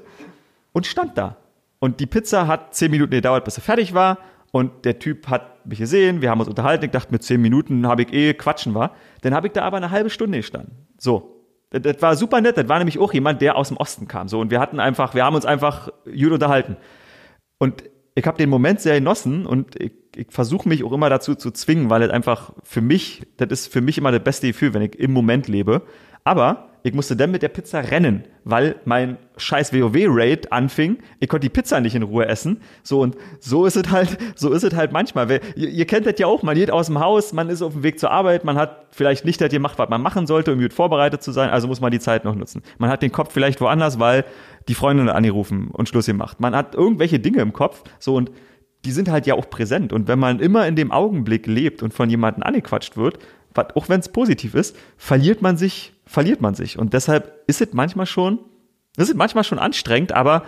und 0.74 0.86
stand 0.86 1.18
da. 1.18 1.38
Und 1.80 2.00
die 2.00 2.06
Pizza 2.06 2.48
hat 2.48 2.76
zehn 2.76 2.92
Minuten 2.92 3.12
gedauert, 3.12 3.46
bis 3.46 3.56
sie 3.56 3.62
fertig 3.62 3.94
war. 3.94 4.18
Und 4.52 4.86
der 4.86 5.00
Typ 5.00 5.28
hat 5.28 5.66
mich 5.66 5.80
gesehen, 5.80 6.22
wir 6.22 6.30
haben 6.30 6.40
uns 6.40 6.50
unterhalten. 6.50 6.86
Ich 6.86 6.92
dachte, 6.92 7.12
mit 7.12 7.24
zehn 7.24 7.42
Minuten 7.42 7.88
habe 7.88 8.02
ich 8.02 8.14
eh 8.14 8.34
quatschen 8.34 8.74
war. 8.74 8.96
Dann 9.22 9.34
habe 9.34 9.48
ich 9.48 9.54
da 9.54 9.64
aber 9.64 9.78
eine 9.78 9.92
halbe 9.92 10.10
Stunde 10.10 10.40
gestanden. 10.40 10.88
So. 10.98 11.36
Das, 11.70 11.82
das 11.84 12.02
war 12.02 12.16
super 12.16 12.42
nett. 12.42 12.58
Das 12.58 12.68
war 12.68 12.80
nämlich 12.80 13.00
auch 13.00 13.14
jemand, 13.14 13.42
der 13.42 13.56
aus 13.56 13.68
dem 13.70 13.78
Osten 13.78 14.08
kam. 14.08 14.28
So. 14.28 14.40
Und 14.40 14.52
wir 14.52 14.60
hatten 14.60 14.80
einfach, 14.80 15.14
wir 15.14 15.24
haben 15.24 15.36
uns 15.36 15.46
einfach 15.46 15.90
gut 16.06 16.32
unterhalten. 16.32 16.78
Und 17.60 17.84
ich 18.16 18.26
habe 18.26 18.38
den 18.38 18.50
Moment 18.50 18.82
sehr 18.82 18.96
genossen 18.96 19.46
und 19.46 19.80
ich, 19.80 19.94
ich 20.16 20.28
versuche 20.30 20.68
mich 20.68 20.84
auch 20.84 20.92
immer 20.92 21.10
dazu 21.10 21.36
zu 21.36 21.52
zwingen, 21.52 21.90
weil 21.90 22.02
das 22.02 22.10
einfach 22.10 22.52
für 22.64 22.82
mich, 22.82 23.24
das 23.38 23.50
ist 23.50 23.72
für 23.72 23.82
mich 23.82 23.98
immer 23.98 24.12
das 24.12 24.24
beste 24.24 24.48
Gefühl, 24.48 24.74
wenn 24.74 24.82
ich 24.82 25.00
im 25.00 25.14
Moment 25.14 25.48
lebe. 25.48 25.84
Aber 26.24 26.69
ich 26.84 26.94
musste 26.94 27.16
dann 27.16 27.32
mit 27.32 27.42
der 27.42 27.50
Pizza 27.50 27.80
rennen, 27.80 28.24
weil 28.44 28.76
mein 28.86 29.18
scheiß 29.38 29.74
WoW-Raid 29.74 30.52
anfing. 30.52 30.98
Ich 31.20 31.28
konnte 31.28 31.46
die 31.46 31.54
Pizza 31.54 31.82
nicht 31.82 31.96
in 31.96 32.04
Ruhe 32.04 32.26
essen. 32.26 32.62
So 32.84 33.02
und 33.02 33.18
so 33.40 33.66
ist 33.66 33.76
es 33.76 33.92
halt, 33.92 34.18
so 34.36 34.52
ist 34.52 34.64
es 34.64 34.74
halt 34.74 34.92
manchmal. 34.92 35.30
Ihr, 35.30 35.70
ihr 35.70 35.86
kennt 35.86 36.06
das 36.06 36.16
ja 36.18 36.28
auch, 36.28 36.44
man 36.44 36.56
geht 36.56 36.72
aus 36.72 36.88
dem 36.88 37.00
Haus, 37.00 37.34
man 37.34 37.50
ist 37.50 37.62
auf 37.62 37.74
dem 37.74 37.84
Weg 37.84 38.00
zur 38.00 38.12
Arbeit, 38.12 38.46
man 38.46 38.58
hat 38.58 38.88
vielleicht 38.92 39.26
nicht 39.26 39.42
das 39.42 39.50
gemacht, 39.50 39.78
was 39.78 39.90
man 39.90 40.02
machen 40.02 40.28
sollte, 40.28 40.54
um 40.54 40.60
gut 40.60 40.74
vorbereitet 40.74 41.22
zu 41.22 41.32
sein, 41.32 41.50
also 41.50 41.68
muss 41.68 41.82
man 41.82 41.92
die 41.92 42.00
Zeit 42.00 42.24
noch 42.26 42.36
nutzen. 42.36 42.62
Man 42.78 42.90
hat 42.90 43.02
den 43.02 43.12
Kopf 43.12 43.34
vielleicht 43.34 43.60
woanders, 43.62 44.00
weil 44.00 44.26
die 44.68 44.76
Freundin 44.76 45.10
angerufen 45.10 45.70
und 45.72 45.90
Schluss 45.90 46.06
gemacht. 46.06 46.40
Man 46.40 46.56
hat 46.56 46.76
irgendwelche 46.76 47.20
Dinge 47.20 47.42
im 47.42 47.54
Kopf, 47.54 47.84
so 48.00 48.16
und 48.16 48.32
die 48.86 48.92
sind 48.92 49.10
halt 49.10 49.28
ja 49.28 49.36
auch 49.36 49.50
präsent. 49.50 49.92
Und 49.92 50.08
wenn 50.08 50.20
man 50.20 50.40
immer 50.40 50.66
in 50.68 50.76
dem 50.76 50.92
Augenblick 50.92 51.48
lebt 51.48 51.84
und 51.84 51.94
von 51.94 52.10
jemandem 52.10 52.44
angequatscht 52.44 52.96
wird, 52.96 53.20
auch 53.54 53.90
wenn 53.90 54.00
es 54.00 54.10
positiv 54.10 54.56
ist, 54.56 54.76
verliert 54.98 55.42
man 55.42 55.58
sich, 55.58 55.94
verliert 56.10 56.42
man 56.42 56.56
sich. 56.56 56.80
Und 56.80 56.94
deshalb 56.94 57.44
ist 57.46 57.62
es 57.62 57.72
manchmal 57.74 58.08
schon, 58.08 58.40
ist 58.98 59.10
es 59.10 59.16
manchmal 59.16 59.44
schon 59.44 59.60
anstrengend, 59.60 60.12
aber 60.12 60.44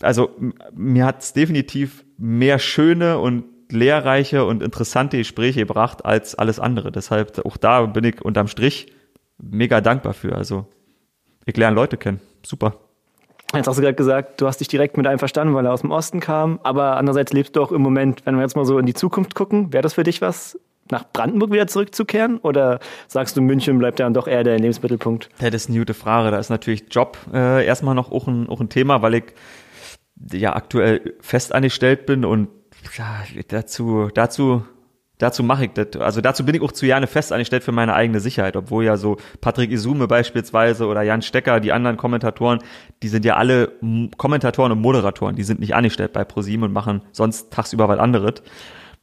also 0.00 0.30
mir 0.72 1.04
hat 1.04 1.22
es 1.22 1.32
definitiv 1.32 2.04
mehr 2.16 2.60
schöne 2.60 3.18
und 3.18 3.44
lehrreiche 3.70 4.44
und 4.44 4.62
interessante 4.62 5.18
Gespräche 5.18 5.60
gebracht 5.60 6.04
als 6.04 6.36
alles 6.36 6.60
andere. 6.60 6.92
Deshalb 6.92 7.44
auch 7.44 7.56
da 7.56 7.86
bin 7.86 8.04
ich 8.04 8.22
unterm 8.22 8.46
Strich 8.46 8.92
mega 9.38 9.80
dankbar 9.80 10.14
für. 10.14 10.36
Also 10.36 10.66
ich 11.44 11.56
lerne 11.56 11.74
Leute 11.74 11.96
kennen. 11.96 12.20
Super. 12.46 12.76
Jetzt 13.54 13.66
hast 13.66 13.76
du 13.76 13.82
gerade 13.82 13.94
gesagt, 13.94 14.40
du 14.40 14.46
hast 14.46 14.58
dich 14.58 14.68
direkt 14.68 14.96
mit 14.96 15.06
einem 15.08 15.18
verstanden, 15.18 15.54
weil 15.54 15.66
er 15.66 15.72
aus 15.72 15.80
dem 15.80 15.90
Osten 15.90 16.20
kam. 16.20 16.60
Aber 16.62 16.96
andererseits 16.96 17.32
lebst 17.32 17.56
du 17.56 17.62
auch 17.62 17.72
im 17.72 17.82
Moment, 17.82 18.24
wenn 18.24 18.36
wir 18.36 18.42
jetzt 18.42 18.54
mal 18.54 18.64
so 18.64 18.78
in 18.78 18.86
die 18.86 18.94
Zukunft 18.94 19.34
gucken, 19.34 19.72
wäre 19.72 19.82
das 19.82 19.94
für 19.94 20.04
dich 20.04 20.20
was, 20.20 20.58
nach 20.90 21.04
Brandenburg 21.12 21.52
wieder 21.52 21.66
zurückzukehren? 21.66 22.38
Oder 22.38 22.80
sagst 23.08 23.36
du, 23.36 23.42
München 23.42 23.78
bleibt 23.78 24.00
dann 24.00 24.14
doch 24.14 24.26
eher 24.26 24.44
der 24.44 24.58
Lebensmittelpunkt? 24.58 25.28
Ja, 25.40 25.50
das 25.50 25.62
ist 25.62 25.70
eine 25.70 25.78
gute 25.78 25.94
Frage. 25.94 26.30
Da 26.30 26.38
ist 26.38 26.50
natürlich 26.50 26.84
Job 26.90 27.18
äh, 27.32 27.64
erstmal 27.64 27.94
noch 27.94 28.12
auch 28.12 28.26
ein, 28.26 28.48
auch 28.48 28.60
ein 28.60 28.68
Thema, 28.68 29.02
weil 29.02 29.14
ich 29.14 29.24
ja 30.32 30.54
aktuell 30.54 31.14
fest 31.20 31.54
angestellt 31.54 32.06
bin 32.06 32.24
und 32.24 32.48
ja, 32.96 33.24
dazu, 33.48 34.10
dazu 34.14 34.62
dazu 35.18 35.42
mache 35.42 35.66
ich 35.66 35.72
das. 35.72 36.00
Also 36.00 36.20
dazu 36.20 36.44
bin 36.44 36.54
ich 36.54 36.62
auch 36.62 36.72
zu 36.72 36.86
gerne 36.86 37.06
fest 37.06 37.32
angestellt 37.32 37.64
für 37.64 37.72
meine 37.72 37.94
eigene 37.94 38.20
Sicherheit, 38.20 38.56
obwohl 38.56 38.84
ja 38.84 38.96
so 38.96 39.16
Patrick 39.40 39.70
Isume 39.70 40.06
beispielsweise 40.06 40.86
oder 40.86 41.02
Jan 41.02 41.22
Stecker, 41.22 41.60
die 41.60 41.72
anderen 41.72 41.96
Kommentatoren, 41.96 42.58
die 43.02 43.08
sind 43.08 43.24
ja 43.24 43.36
alle 43.36 43.72
Kommentatoren 44.16 44.72
und 44.72 44.80
Moderatoren, 44.80 45.36
die 45.36 45.44
sind 45.44 45.60
nicht 45.60 45.74
angestellt 45.74 46.12
bei 46.12 46.24
ProSieben 46.24 46.64
und 46.64 46.72
machen 46.72 47.02
sonst 47.12 47.52
tagsüber 47.52 47.88
was 47.88 47.98
anderes. 47.98 48.42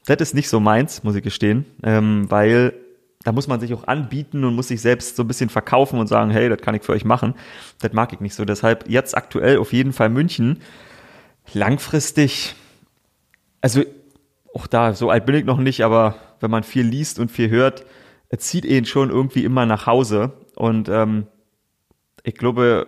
Das 0.06 0.20
ist 0.20 0.34
nicht 0.34 0.50
so 0.50 0.60
meins, 0.60 1.04
muss 1.04 1.16
ich 1.16 1.24
gestehen, 1.24 1.66
ähm, 1.84 2.30
weil 2.30 2.74
da 3.24 3.32
muss 3.32 3.48
man 3.48 3.60
sich 3.60 3.74
auch 3.74 3.88
anbieten 3.88 4.44
und 4.44 4.56
muss 4.56 4.70
sich 4.70 4.82
selbst 4.82 5.16
so 5.16 5.24
ein 5.24 5.28
bisschen 5.28 5.50
verkaufen 5.50 6.00
und 6.00 6.08
sagen, 6.08 6.32
hey, 6.32 6.50
das 6.50 6.60
kann 6.60 6.74
ich 6.74 6.82
für 6.84 6.94
euch 6.94 7.06
machen. 7.06 7.36
Das 7.80 7.94
mag 7.94 8.12
ich 8.14 8.20
nicht 8.20 8.34
so. 8.34 8.46
Deshalb 8.46 8.90
jetzt 8.90 9.16
aktuell 9.16 9.58
auf 9.58 9.74
jeden 9.74 9.94
Fall 9.94 10.10
München. 10.10 10.60
Langfristig, 11.54 12.56
also 13.62 13.84
auch 14.54 14.68
da, 14.68 14.94
so 14.94 15.10
alt 15.10 15.26
bin 15.26 15.36
ich 15.36 15.46
noch 15.46 15.60
nicht, 15.60 15.84
aber 15.84 16.16
wenn 16.40 16.52
man 16.52 16.64
viel 16.64 16.86
liest 16.86 17.20
und 17.20 17.32
viel 17.32 17.50
hört, 17.50 17.86
zieht 18.38 18.66
ihn 18.66 18.86
schon 18.86 19.10
irgendwie 19.10 19.44
immer 19.44 19.66
nach 19.66 19.86
Hause. 19.86 20.34
Und 20.56 20.90
ähm, 20.90 21.28
ich 22.24 22.36
glaube, 22.36 22.88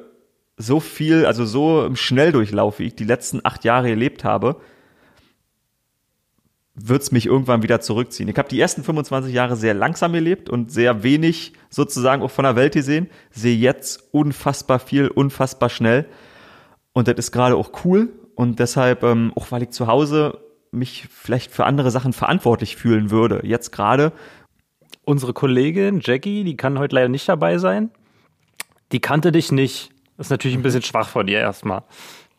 so 0.57 0.79
viel, 0.79 1.25
also 1.25 1.45
so 1.45 1.85
im 1.85 1.95
Schnelldurchlauf, 1.95 2.79
wie 2.79 2.85
ich 2.85 2.95
die 2.95 3.03
letzten 3.03 3.41
acht 3.43 3.63
Jahre 3.63 3.89
gelebt 3.89 4.23
habe, 4.23 4.57
wird's 6.75 7.11
mich 7.11 7.27
irgendwann 7.27 7.61
wieder 7.61 7.81
zurückziehen. 7.81 8.29
Ich 8.29 8.37
habe 8.37 8.49
die 8.49 8.59
ersten 8.59 8.83
25 8.83 9.33
Jahre 9.33 9.55
sehr 9.55 9.73
langsam 9.73 10.13
gelebt 10.13 10.49
und 10.49 10.71
sehr 10.71 11.03
wenig 11.03 11.53
sozusagen 11.69 12.23
auch 12.23 12.31
von 12.31 12.43
der 12.43 12.55
Welt 12.55 12.73
gesehen, 12.73 13.09
sehe 13.31 13.55
jetzt 13.55 14.07
unfassbar 14.11 14.79
viel, 14.79 15.07
unfassbar 15.07 15.69
schnell. 15.69 16.05
Und 16.93 17.07
das 17.07 17.15
ist 17.15 17.31
gerade 17.31 17.55
auch 17.55 17.85
cool. 17.85 18.09
Und 18.35 18.59
deshalb, 18.59 19.03
ähm, 19.03 19.31
auch 19.35 19.51
weil 19.51 19.63
ich 19.63 19.69
zu 19.69 19.85
Hause 19.85 20.39
mich 20.71 21.07
vielleicht 21.11 21.51
für 21.51 21.65
andere 21.65 21.91
Sachen 21.91 22.13
verantwortlich 22.13 22.75
fühlen 22.75 23.11
würde. 23.11 23.41
Jetzt 23.43 23.71
gerade. 23.71 24.11
Unsere 25.05 25.33
Kollegin 25.33 25.99
Jackie, 26.01 26.43
die 26.43 26.57
kann 26.57 26.79
heute 26.79 26.95
leider 26.95 27.09
nicht 27.09 27.27
dabei 27.29 27.57
sein. 27.59 27.91
Die 28.91 28.99
kannte 28.99 29.31
dich 29.31 29.51
nicht. 29.51 29.91
Das 30.17 30.27
ist 30.27 30.31
natürlich 30.31 30.55
ein 30.55 30.63
bisschen 30.63 30.81
schwach 30.81 31.09
von 31.09 31.27
ihr 31.27 31.39
erstmal. 31.39 31.83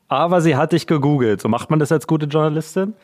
Aber 0.08 0.40
sie 0.40 0.56
hat 0.56 0.72
dich 0.72 0.86
gegoogelt. 0.86 1.40
So 1.40 1.48
macht 1.48 1.70
man 1.70 1.78
das 1.78 1.92
als 1.92 2.06
gute 2.06 2.26
Journalistin. 2.26 2.94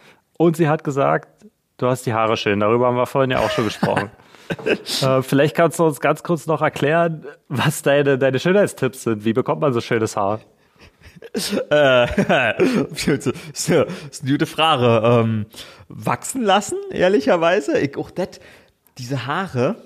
Und 0.40 0.56
sie 0.56 0.70
hat 0.70 0.84
gesagt, 0.84 1.44
du 1.76 1.86
hast 1.86 2.06
die 2.06 2.14
Haare 2.14 2.38
schön. 2.38 2.60
Darüber 2.60 2.86
haben 2.86 2.96
wir 2.96 3.04
vorhin 3.04 3.30
ja 3.30 3.40
auch 3.40 3.50
schon 3.50 3.66
gesprochen. 3.66 4.10
äh, 5.02 5.20
vielleicht 5.20 5.54
kannst 5.54 5.78
du 5.78 5.84
uns 5.84 6.00
ganz 6.00 6.22
kurz 6.22 6.46
noch 6.46 6.62
erklären, 6.62 7.26
was 7.48 7.82
deine, 7.82 8.16
deine 8.16 8.38
Schönheitstipps 8.38 9.02
sind. 9.02 9.26
Wie 9.26 9.34
bekommt 9.34 9.60
man 9.60 9.74
so 9.74 9.82
schönes 9.82 10.16
Haar? 10.16 10.40
äh, 11.34 11.66
das 12.88 13.26
ist 13.26 13.70
eine 13.70 13.86
gute 14.26 14.46
Frage. 14.46 15.06
Ähm, 15.06 15.44
wachsen 15.88 16.42
lassen, 16.42 16.78
ehrlicherweise. 16.90 17.78
Ich, 17.78 17.98
auch 17.98 18.10
das, 18.10 18.40
diese 18.96 19.26
Haare, 19.26 19.76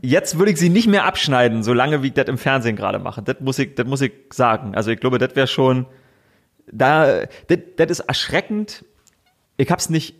jetzt 0.00 0.36
würde 0.36 0.50
ich 0.50 0.58
sie 0.58 0.68
nicht 0.68 0.88
mehr 0.88 1.04
abschneiden, 1.04 1.62
solange 1.62 2.02
wie 2.02 2.08
ich 2.08 2.14
das 2.14 2.26
im 2.26 2.38
Fernsehen 2.38 2.74
gerade 2.74 2.98
mache. 2.98 3.22
Das 3.22 3.36
muss 3.38 3.60
ich, 3.60 3.76
das 3.76 3.86
muss 3.86 4.00
ich 4.00 4.12
sagen. 4.32 4.74
Also 4.74 4.90
ich 4.90 4.98
glaube, 4.98 5.18
das 5.18 5.36
wäre 5.36 5.46
schon, 5.46 5.86
da, 6.66 7.26
das, 7.46 7.58
das 7.76 7.90
ist 7.90 8.00
erschreckend. 8.00 8.84
Ich 9.62 9.70
habe 9.70 9.78
es 9.78 9.88
nicht 9.90 10.16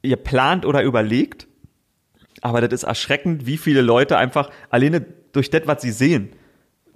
geplant 0.00 0.64
oder 0.64 0.82
überlegt, 0.82 1.46
aber 2.40 2.62
das 2.62 2.72
ist 2.72 2.84
erschreckend, 2.84 3.44
wie 3.44 3.58
viele 3.58 3.82
Leute 3.82 4.16
einfach 4.16 4.50
alleine 4.70 5.04
durch 5.32 5.50
das, 5.50 5.66
was 5.66 5.82
sie 5.82 5.90
sehen, 5.90 6.30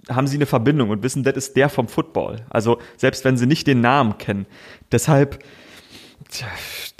haben 0.09 0.25
sie 0.25 0.37
eine 0.37 0.47
Verbindung 0.47 0.89
und 0.89 1.03
wissen, 1.03 1.23
das 1.23 1.35
ist 1.37 1.55
der 1.55 1.69
vom 1.69 1.87
Football. 1.87 2.37
Also 2.49 2.79
selbst 2.97 3.23
wenn 3.23 3.37
sie 3.37 3.45
nicht 3.45 3.67
den 3.67 3.81
Namen 3.81 4.17
kennen. 4.17 4.47
Deshalb, 4.91 5.43
tja, 6.29 6.47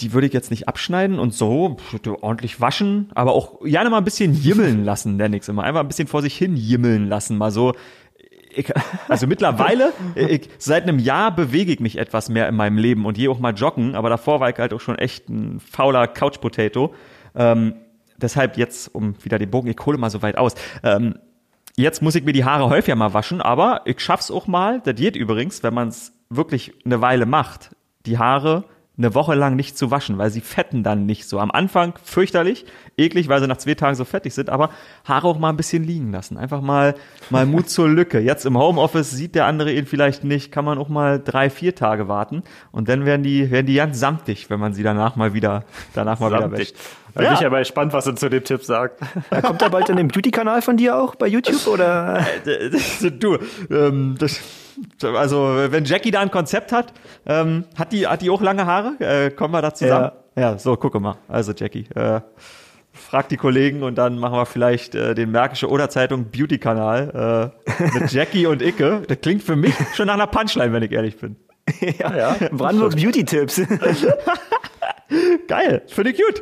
die 0.02 0.14
würde 0.14 0.28
ich 0.28 0.34
jetzt 0.34 0.52
nicht 0.52 0.68
abschneiden 0.68 1.18
und 1.18 1.34
so 1.34 1.78
ordentlich 2.22 2.62
waschen, 2.62 3.10
aber 3.16 3.32
auch 3.32 3.62
gerne 3.62 3.90
mal 3.90 3.98
ein 3.98 4.04
bisschen 4.04 4.36
jimmeln 4.36 4.86
lassen, 4.86 5.18
nenne 5.18 5.36
ich 5.36 5.48
immer. 5.48 5.64
Einfach 5.64 5.82
ein 5.82 5.88
bisschen 5.88 6.08
vor 6.08 6.22
sich 6.22 6.38
hin 6.38 6.56
jimmeln 6.56 7.08
lassen, 7.08 7.40
mal 7.40 7.50
so. 7.50 7.74
Ich, 8.50 8.72
also 9.08 9.28
mittlerweile, 9.28 9.94
ich, 10.16 10.50
seit 10.58 10.84
einem 10.84 11.00
Jahr 11.00 11.36
bewege 11.36 11.72
ich 11.72 11.80
mich 11.80 11.98
etwas 11.98 12.30
mehr 12.30 12.48
in 12.48 12.56
meinem 12.56 12.78
Leben 12.78 13.06
und 13.06 13.16
gehe 13.16 13.30
auch 13.30 13.40
mal 13.40 13.54
joggen, 13.54 13.96
aber 13.96 14.10
davor 14.10 14.40
war 14.40 14.50
ich 14.50 14.58
halt 14.58 14.74
auch 14.74 14.82
schon 14.82 14.98
echt 14.98 15.30
ein 15.30 15.60
fauler 15.60 16.08
Couch-Potato. 16.08 16.94
Ähm, 17.36 17.76
deshalb 18.18 18.58
jetzt, 18.58 18.94
um 18.94 19.16
wieder 19.24 19.38
den 19.38 19.52
Bogen, 19.52 19.70
ich 19.70 19.86
hole 19.86 19.98
mal 19.98 20.10
so 20.10 20.22
weit 20.22 20.38
aus. 20.38 20.56
Ähm, 20.84 21.16
Jetzt 21.80 22.02
muss 22.02 22.14
ich 22.16 22.26
mir 22.26 22.34
die 22.34 22.44
Haare 22.44 22.70
häufiger 22.70 22.98
mal 22.98 23.14
waschen, 23.14 23.40
aber 23.40 23.84
ich 23.86 24.02
schaff's 24.02 24.32
auch 24.32 24.48
mal. 24.48 24.82
Das 24.82 24.96
geht 24.96 25.16
übrigens, 25.16 25.64
wenn 25.64 25.74
man 25.74 25.88
es 25.88 26.12
wirklich 26.30 26.74
eine 26.84 27.00
Weile 27.00 27.26
macht, 27.26 27.74
die 28.06 28.18
Haare 28.18 28.66
eine 29.00 29.16
Woche 29.16 29.34
lang 29.34 29.56
nicht 29.56 29.78
zu 29.78 29.90
waschen, 29.92 30.18
weil 30.18 30.30
sie 30.30 30.42
fetten 30.42 30.84
dann 30.84 31.06
nicht 31.06 31.28
so. 31.28 31.40
Am 31.40 31.52
Anfang 31.52 31.94
fürchterlich, 32.04 32.66
eklig, 32.98 33.30
weil 33.30 33.40
sie 33.40 33.48
nach 33.48 33.58
zwei 33.58 33.74
Tagen 33.74 33.96
so 33.96 34.04
fettig 34.06 34.34
sind, 34.34 34.50
aber 34.50 34.70
Haare 35.06 35.28
auch 35.28 35.40
mal 35.40 35.50
ein 35.50 35.58
bisschen 35.58 35.86
liegen 35.86 36.12
lassen. 36.12 36.38
Einfach 36.38 36.62
mal, 36.62 36.96
mal 37.30 37.46
Mut 37.46 37.70
zur 37.70 37.88
Lücke. 37.88 38.20
Jetzt 38.20 38.46
im 38.46 38.58
Homeoffice 38.58 39.12
sieht 39.12 39.36
der 39.36 39.46
andere 39.46 39.72
ihn 39.72 39.86
vielleicht 39.86 40.24
nicht, 40.26 40.52
kann 40.52 40.66
man 40.66 40.78
auch 40.78 40.90
mal 40.90 41.20
drei, 41.24 41.50
vier 41.50 41.74
Tage 41.74 42.08
warten 42.10 42.44
und 42.72 42.90
dann 42.90 43.06
werden 43.06 43.24
die, 43.24 43.50
werden 43.50 43.66
die 43.66 43.76
ganz 43.76 44.00
samtig, 44.00 44.50
wenn 44.50 44.60
man 44.60 44.74
sie 44.74 44.84
danach 44.84 45.16
mal 45.16 45.34
wieder, 45.34 45.64
danach 45.94 46.20
mal 46.20 46.30
samtig. 46.30 46.52
wieder 46.52 46.60
wäscht. 46.60 46.76
Da 47.14 47.24
ja. 47.24 47.30
bin 47.30 47.40
ich 47.40 47.46
aber 47.46 47.60
gespannt, 47.60 47.94
was 47.94 48.06
er 48.06 48.16
zu 48.16 48.30
dem 48.30 48.44
Tipp 48.44 48.64
sagt. 48.64 49.02
Kommt 49.42 49.62
er 49.62 49.70
bald 49.70 49.90
in 49.90 49.96
den 49.96 50.10
Beauty-Kanal 50.10 50.62
von 50.62 50.78
dir 50.78 50.98
auch 50.98 51.16
bei 51.16 51.28
YouTube 51.28 51.66
oder? 51.68 52.26
du, 53.20 53.38
ähm, 53.72 54.16
das, 54.20 54.40
also 55.02 55.56
wenn 55.70 55.86
Jackie 55.86 56.12
da 56.12 56.22
ein 56.22 56.32
Konzept 56.32 56.72
hat, 56.72 56.94
ähm, 57.26 57.66
hat 57.78 57.92
die 57.92 58.08
hat 58.08 58.22
die 58.22 58.30
auch 58.30 58.42
lange 58.42 58.66
Haare? 58.66 58.96
Äh, 59.00 59.32
kommen 59.32 59.54
wir 59.54 59.62
da 59.62 59.74
zusammen? 59.74 60.12
Ja, 60.36 60.52
ja 60.52 60.58
so 60.58 60.76
gucke 60.76 61.00
mal. 61.00 61.18
Also 61.28 61.54
Jackie, 61.54 61.86
äh, 61.96 62.22
frag 62.92 63.30
die 63.30 63.38
Kollegen 63.38 63.84
und 63.84 63.96
dann 63.96 64.20
machen 64.20 64.38
wir 64.38 64.46
vielleicht 64.46 64.96
äh, 64.96 65.16
den 65.16 65.32
Märkische 65.32 65.70
oder 65.70 65.90
Zeitung 65.90 66.26
Beauty-Kanal 66.26 67.54
äh, 67.68 68.00
mit 68.00 68.12
Jackie 68.12 68.46
und 68.46 68.62
Icke. 68.62 69.04
Das 69.08 69.20
klingt 69.22 69.44
für 69.44 69.56
mich 69.56 69.74
schon 69.96 70.08
nach 70.08 70.16
einer 70.16 70.28
Punchline, 70.28 70.74
wenn 70.74 70.84
ich 70.84 70.92
ehrlich 70.92 71.18
bin. 71.18 71.36
ja, 72.00 72.16
ja. 72.16 72.36
Brandenburgs 72.52 72.96
Beauty-Tipps. 72.96 73.62
Geil, 75.48 75.82
finde 75.88 76.12
ich 76.12 76.18
gut. 76.18 76.42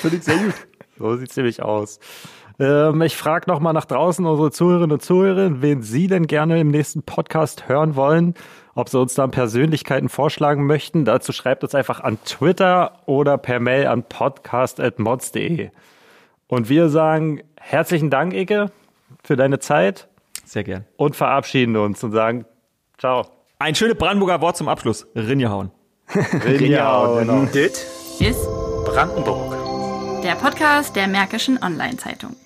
Finde 0.00 0.16
ich 0.16 0.24
sehr 0.24 0.38
gut. 0.38 0.54
So 0.98 1.16
sieht's 1.16 1.36
nämlich 1.36 1.62
aus. 1.62 2.00
Ähm, 2.58 3.02
ich 3.02 3.16
frage 3.16 3.50
nochmal 3.50 3.72
nach 3.72 3.84
draußen 3.84 4.24
unsere 4.24 4.50
Zuhörerinnen 4.50 4.92
und 4.92 5.02
Zuhörer, 5.02 5.62
wen 5.62 5.82
Sie 5.82 6.06
denn 6.06 6.26
gerne 6.26 6.60
im 6.60 6.68
nächsten 6.68 7.02
Podcast 7.02 7.68
hören 7.68 7.96
wollen, 7.96 8.34
ob 8.74 8.88
Sie 8.88 8.98
uns 8.98 9.14
dann 9.14 9.30
Persönlichkeiten 9.30 10.08
vorschlagen 10.08 10.66
möchten. 10.66 11.04
Dazu 11.04 11.32
schreibt 11.32 11.62
uns 11.64 11.74
einfach 11.74 12.00
an 12.00 12.18
Twitter 12.24 13.00
oder 13.06 13.38
per 13.38 13.60
Mail 13.60 13.86
an 13.86 14.04
podcast.mods.de. 14.04 15.70
Und 16.48 16.68
wir 16.68 16.88
sagen 16.88 17.42
herzlichen 17.58 18.10
Dank, 18.10 18.34
Ike, 18.34 18.70
für 19.22 19.36
deine 19.36 19.58
Zeit. 19.58 20.08
Sehr 20.44 20.64
gern. 20.64 20.84
Und 20.96 21.16
verabschieden 21.16 21.76
uns 21.76 22.02
und 22.04 22.12
sagen 22.12 22.44
Ciao. 22.98 23.26
Ein 23.58 23.74
schönes 23.74 23.96
Brandenburger 23.96 24.40
Wort 24.40 24.56
zum 24.56 24.68
Abschluss. 24.68 25.06
Rinjahauen. 25.16 25.70
Rinjahauen. 26.44 27.26
Genau. 27.26 27.44
Dit 27.46 27.84
ist 28.20 28.46
Brandenburg. 28.84 29.56
Der 30.22 30.36
Podcast 30.36 30.94
der 30.94 31.08
Märkischen 31.08 31.60
Online-Zeitung. 31.60 32.36